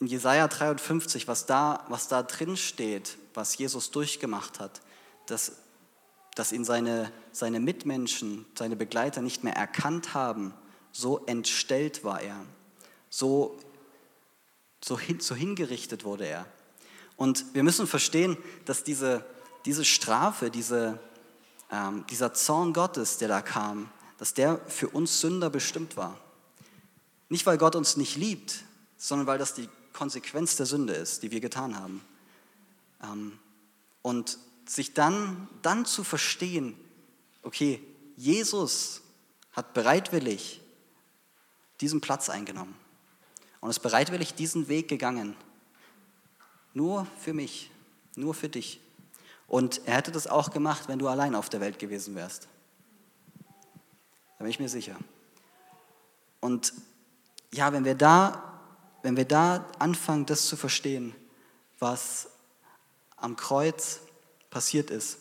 In 0.00 0.06
Jesaja 0.06 0.48
53, 0.48 1.28
was 1.28 1.46
da, 1.46 1.84
was 1.88 2.08
da 2.08 2.22
drin 2.22 2.56
steht, 2.56 3.16
was 3.34 3.56
Jesus 3.56 3.90
durchgemacht 3.90 4.58
hat, 4.60 4.80
dass, 5.26 5.52
dass 6.34 6.52
ihn 6.52 6.64
seine, 6.64 7.12
seine 7.32 7.60
Mitmenschen, 7.60 8.46
seine 8.58 8.76
Begleiter 8.76 9.22
nicht 9.22 9.44
mehr 9.44 9.54
erkannt 9.54 10.14
haben, 10.14 10.54
so 10.92 11.24
entstellt 11.26 12.04
war 12.04 12.20
er, 12.20 12.44
so 13.10 13.58
so, 14.86 14.98
hin, 14.98 15.18
so 15.18 15.34
hingerichtet 15.34 16.04
wurde 16.04 16.26
er. 16.26 16.46
Und 17.16 17.54
wir 17.54 17.64
müssen 17.64 17.86
verstehen, 17.86 18.36
dass 18.66 18.84
diese, 18.84 19.24
diese 19.64 19.84
Strafe, 19.84 20.50
diese, 20.50 21.00
ähm, 21.72 22.04
dieser 22.08 22.34
Zorn 22.34 22.72
Gottes, 22.72 23.18
der 23.18 23.28
da 23.28 23.42
kam, 23.42 23.90
dass 24.18 24.32
der 24.32 24.58
für 24.68 24.88
uns 24.88 25.20
Sünder 25.20 25.50
bestimmt 25.50 25.96
war. 25.96 26.20
Nicht, 27.28 27.46
weil 27.46 27.58
Gott 27.58 27.74
uns 27.74 27.96
nicht 27.96 28.16
liebt, 28.16 28.62
sondern 28.96 29.26
weil 29.26 29.38
das 29.38 29.54
die 29.54 29.68
Konsequenz 29.92 30.54
der 30.56 30.66
Sünde 30.66 30.92
ist, 30.92 31.22
die 31.24 31.32
wir 31.32 31.40
getan 31.40 31.76
haben. 31.76 32.00
Ähm, 33.02 33.38
und 34.02 34.38
sich 34.66 34.94
dann, 34.94 35.48
dann 35.62 35.84
zu 35.84 36.04
verstehen, 36.04 36.78
okay, 37.42 37.82
Jesus 38.16 39.02
hat 39.50 39.74
bereitwillig 39.74 40.60
diesen 41.80 42.00
Platz 42.00 42.30
eingenommen 42.30 42.85
und 43.66 43.70
ist 43.70 43.80
bereitwillig 43.80 44.32
diesen 44.32 44.68
Weg 44.68 44.86
gegangen. 44.86 45.36
Nur 46.72 47.04
für 47.18 47.34
mich, 47.34 47.68
nur 48.14 48.32
für 48.32 48.48
dich. 48.48 48.80
Und 49.48 49.80
er 49.86 49.96
hätte 49.96 50.12
das 50.12 50.28
auch 50.28 50.52
gemacht, 50.52 50.86
wenn 50.86 51.00
du 51.00 51.08
allein 51.08 51.34
auf 51.34 51.48
der 51.48 51.60
Welt 51.60 51.80
gewesen 51.80 52.14
wärst. 52.14 52.46
Da 54.38 54.44
bin 54.44 54.46
ich 54.46 54.60
mir 54.60 54.68
sicher. 54.68 54.94
Und 56.38 56.74
ja, 57.50 57.72
wenn 57.72 57.84
wir 57.84 57.96
da, 57.96 58.60
wenn 59.02 59.16
wir 59.16 59.24
da 59.24 59.66
anfangen, 59.80 60.26
das 60.26 60.46
zu 60.46 60.56
verstehen, 60.56 61.12
was 61.80 62.28
am 63.16 63.34
Kreuz 63.34 63.98
passiert 64.48 64.90
ist, 64.90 65.18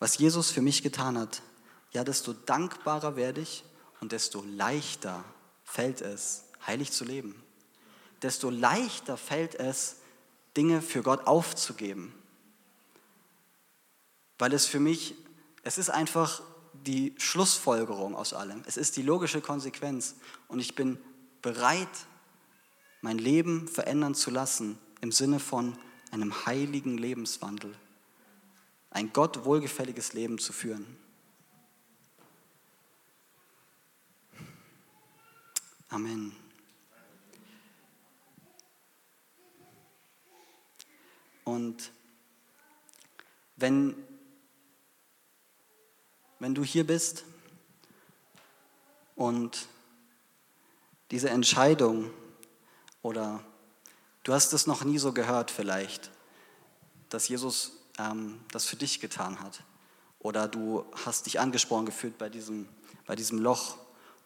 was 0.00 0.18
Jesus 0.18 0.50
für 0.50 0.60
mich 0.60 0.82
getan 0.82 1.16
hat, 1.16 1.40
ja, 1.92 2.02
desto 2.02 2.32
dankbarer 2.32 3.14
werde 3.14 3.42
ich 3.42 3.62
und 4.00 4.10
desto 4.10 4.42
leichter 4.42 5.22
fällt 5.72 6.02
es, 6.02 6.44
heilig 6.66 6.92
zu 6.92 7.02
leben. 7.04 7.42
Desto 8.20 8.50
leichter 8.50 9.16
fällt 9.16 9.54
es, 9.54 9.96
Dinge 10.54 10.82
für 10.82 11.02
Gott 11.02 11.26
aufzugeben. 11.26 12.12
Weil 14.38 14.52
es 14.52 14.66
für 14.66 14.80
mich, 14.80 15.14
es 15.62 15.78
ist 15.78 15.88
einfach 15.88 16.42
die 16.74 17.14
Schlussfolgerung 17.16 18.14
aus 18.14 18.34
allem. 18.34 18.62
Es 18.66 18.76
ist 18.76 18.98
die 18.98 19.02
logische 19.02 19.40
Konsequenz. 19.40 20.16
Und 20.46 20.60
ich 20.60 20.74
bin 20.74 20.98
bereit, 21.40 21.88
mein 23.00 23.16
Leben 23.16 23.66
verändern 23.66 24.14
zu 24.14 24.30
lassen 24.30 24.78
im 25.00 25.10
Sinne 25.10 25.40
von 25.40 25.78
einem 26.10 26.44
heiligen 26.44 26.98
Lebenswandel. 26.98 27.74
Ein 28.90 29.10
Gott 29.14 29.46
wohlgefälliges 29.46 30.12
Leben 30.12 30.38
zu 30.38 30.52
führen. 30.52 30.98
Amen. 35.92 36.32
Und 41.44 41.92
wenn, 43.56 43.94
wenn 46.38 46.54
du 46.54 46.64
hier 46.64 46.86
bist 46.86 47.24
und 49.16 49.68
diese 51.10 51.28
Entscheidung 51.28 52.10
oder 53.02 53.44
du 54.22 54.32
hast 54.32 54.54
es 54.54 54.66
noch 54.66 54.84
nie 54.84 54.96
so 54.96 55.12
gehört 55.12 55.50
vielleicht, 55.50 56.10
dass 57.10 57.28
Jesus 57.28 57.72
ähm, 57.98 58.40
das 58.50 58.64
für 58.64 58.76
dich 58.76 58.98
getan 58.98 59.40
hat 59.40 59.62
oder 60.20 60.48
du 60.48 60.86
hast 61.04 61.26
dich 61.26 61.38
angesprochen 61.38 61.84
gefühlt 61.84 62.16
bei 62.16 62.30
diesem, 62.30 62.66
bei 63.04 63.14
diesem 63.14 63.38
Loch. 63.38 63.76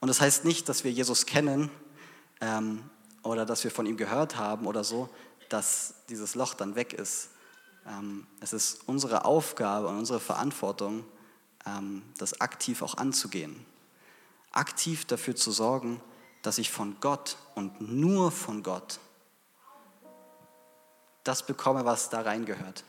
Und 0.01 0.09
das 0.09 0.21
heißt 0.21 0.45
nicht, 0.45 0.69
dass 0.69 0.85
wir 0.85 0.93
Jesus 0.93 1.27
kennen 1.27 1.71
ähm, 2.41 2.83
oder 3.23 3.47
dass 3.47 3.65
wir 3.65 3.71
von 3.71 3.87
ihm 3.87 3.97
gehört 3.97 4.37
haben 4.37 4.67
oder 4.67 4.85
so, 4.85 5.09
dass 5.49 5.95
dieses 6.09 6.35
Loch 6.35 6.55
dann 6.55 6.75
weg 6.75 6.93
ist. 6.93 7.31
Ähm, 7.87 8.27
es 8.41 8.53
ist 8.53 8.81
unsere 8.87 9.25
Aufgabe 9.25 9.89
und 9.89 9.99
unsere 9.99 10.21
Verantwortung, 10.21 11.05
ähm, 11.67 12.03
das 12.19 12.41
aktiv 12.41 12.83
auch 12.83 12.97
anzugehen. 12.97 13.65
Aktiv 14.53 15.05
dafür 15.05 15.37
zu 15.37 15.51
sorgen, 15.51 16.01
dass 16.43 16.59
ich 16.59 16.71
von 16.71 16.97
Gott 17.01 17.37
und 17.55 17.81
nur 17.81 18.31
von 18.31 18.63
Gott 18.63 19.01
das 21.25 21.45
bekomme, 21.45 21.85
was 21.85 22.09
da 22.09 22.21
reingehört. 22.21 22.85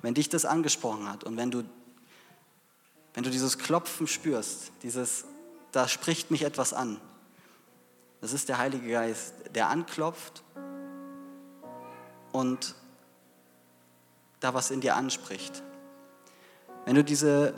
Wenn 0.00 0.14
dich 0.14 0.28
das 0.28 0.44
angesprochen 0.44 1.08
hat 1.08 1.24
und 1.24 1.36
wenn 1.36 1.50
du, 1.50 1.64
wenn 3.12 3.22
du 3.22 3.30
dieses 3.30 3.58
Klopfen 3.58 4.06
spürst, 4.06 4.72
dieses, 4.82 5.24
da 5.74 5.88
spricht 5.88 6.30
mich 6.30 6.42
etwas 6.42 6.72
an, 6.72 7.00
das 8.20 8.32
ist 8.32 8.48
der 8.48 8.58
Heilige 8.58 8.88
Geist, 8.88 9.34
der 9.54 9.68
anklopft 9.68 10.44
und 12.32 12.76
da 14.38 14.54
was 14.54 14.70
in 14.70 14.80
dir 14.80 14.94
anspricht. 14.94 15.62
Wenn 16.84 16.94
du 16.94 17.02
diese, 17.02 17.54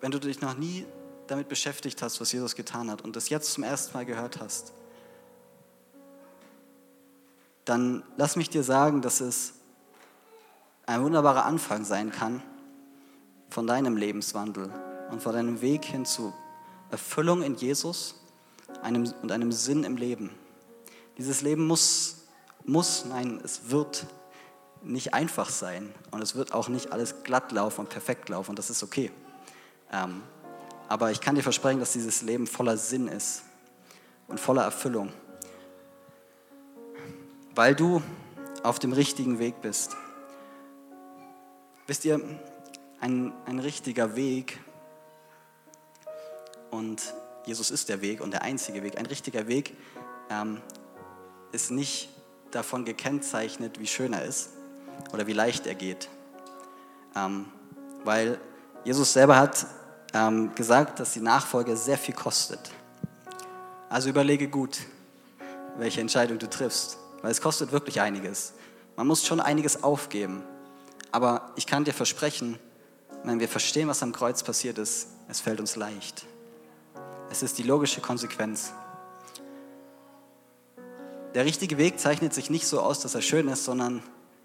wenn 0.00 0.12
du 0.12 0.20
dich 0.20 0.40
noch 0.40 0.56
nie 0.56 0.86
damit 1.26 1.48
beschäftigt 1.48 2.00
hast, 2.00 2.20
was 2.20 2.30
Jesus 2.30 2.54
getan 2.54 2.90
hat 2.90 3.02
und 3.02 3.16
das 3.16 3.28
jetzt 3.28 3.52
zum 3.52 3.64
ersten 3.64 3.92
Mal 3.96 4.06
gehört 4.06 4.40
hast, 4.40 4.72
dann 7.64 8.04
lass 8.16 8.36
mich 8.36 8.50
dir 8.50 8.62
sagen, 8.62 9.02
dass 9.02 9.20
es 9.20 9.54
ein 10.86 11.02
wunderbarer 11.02 11.44
Anfang 11.44 11.84
sein 11.84 12.12
kann 12.12 12.40
von 13.50 13.66
deinem 13.66 13.96
Lebenswandel 13.96 14.70
und 15.10 15.20
von 15.20 15.32
deinem 15.32 15.60
Weg 15.60 15.84
hin 15.84 16.06
zu 16.06 16.32
Erfüllung 16.90 17.42
in 17.42 17.54
Jesus 17.54 18.16
einem, 18.82 19.12
und 19.22 19.32
einem 19.32 19.52
Sinn 19.52 19.84
im 19.84 19.96
Leben. 19.96 20.30
Dieses 21.18 21.42
Leben 21.42 21.66
muss 21.66 22.16
muss, 22.66 23.04
nein, 23.04 23.40
es 23.44 23.70
wird 23.70 24.06
nicht 24.82 25.14
einfach 25.14 25.48
sein 25.48 25.92
und 26.10 26.22
es 26.22 26.34
wird 26.34 26.52
auch 26.52 26.68
nicht 26.68 26.92
alles 26.92 27.22
glatt 27.22 27.52
laufen 27.52 27.82
und 27.82 27.88
perfekt 27.88 28.28
laufen 28.28 28.50
und 28.50 28.58
das 28.58 28.70
ist 28.70 28.82
okay. 28.82 29.10
Ähm, 29.92 30.22
aber 30.88 31.10
ich 31.10 31.20
kann 31.20 31.34
dir 31.34 31.42
versprechen, 31.42 31.80
dass 31.80 31.92
dieses 31.92 32.22
Leben 32.22 32.46
voller 32.46 32.76
Sinn 32.76 33.08
ist 33.08 33.42
und 34.28 34.38
voller 34.38 34.62
Erfüllung, 34.62 35.12
weil 37.54 37.74
du 37.74 38.02
auf 38.62 38.78
dem 38.78 38.92
richtigen 38.92 39.38
Weg 39.38 39.60
bist. 39.60 39.96
Wisst 41.86 42.04
ihr, 42.04 42.20
ein, 43.00 43.32
ein 43.46 43.58
richtiger 43.60 44.16
Weg 44.16 44.58
und 46.76 47.14
Jesus 47.46 47.70
ist 47.70 47.88
der 47.88 48.02
Weg 48.02 48.20
und 48.20 48.32
der 48.32 48.42
einzige 48.42 48.82
Weg, 48.82 48.98
ein 48.98 49.06
richtiger 49.06 49.48
Weg 49.48 49.74
ähm, 50.28 50.60
ist 51.52 51.70
nicht 51.70 52.10
davon 52.50 52.84
gekennzeichnet, 52.84 53.80
wie 53.80 53.86
schön 53.86 54.12
er 54.12 54.24
ist 54.24 54.50
oder 55.12 55.26
wie 55.26 55.32
leicht 55.32 55.66
er 55.66 55.74
geht. 55.74 56.08
Ähm, 57.14 57.46
weil 58.04 58.38
Jesus 58.84 59.12
selber 59.12 59.36
hat 59.38 59.66
ähm, 60.12 60.54
gesagt, 60.54 61.00
dass 61.00 61.12
die 61.12 61.20
Nachfolge 61.20 61.76
sehr 61.76 61.96
viel 61.96 62.14
kostet. 62.14 62.60
Also 63.88 64.10
überlege 64.10 64.48
gut, 64.48 64.78
welche 65.78 66.00
Entscheidung 66.00 66.38
du 66.38 66.48
triffst, 66.48 66.98
weil 67.22 67.30
es 67.30 67.40
kostet 67.40 67.72
wirklich 67.72 68.00
einiges. 68.00 68.52
Man 68.96 69.06
muss 69.06 69.24
schon 69.24 69.40
einiges 69.40 69.82
aufgeben. 69.82 70.42
Aber 71.10 71.52
ich 71.56 71.66
kann 71.66 71.84
dir 71.84 71.94
versprechen, 71.94 72.58
wenn 73.24 73.40
wir 73.40 73.48
verstehen, 73.48 73.88
was 73.88 74.02
am 74.02 74.12
Kreuz 74.12 74.42
passiert 74.42 74.78
ist, 74.78 75.08
es 75.28 75.40
fällt 75.40 75.60
uns 75.60 75.76
leicht. 75.76 76.26
Es 77.30 77.42
ist 77.42 77.58
die 77.58 77.62
logische 77.62 78.00
Konsequenz. 78.00 78.72
Der 81.34 81.44
richtige 81.44 81.76
Weg 81.76 82.00
zeichnet 82.00 82.32
sich 82.32 82.48
nicht 82.48 82.66
so 82.66 82.80
aus, 82.80 83.00
dass 83.00 83.14
er 83.14 83.20
schön 83.20 83.48
ist, 83.48 83.64
sondern 83.64 84.02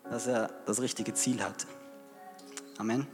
dass 0.10 0.28
er 0.28 0.50
das 0.66 0.82
richtige 0.82 1.14
Ziel 1.14 1.42
hat. 1.42 1.66
Amen. 2.78 3.08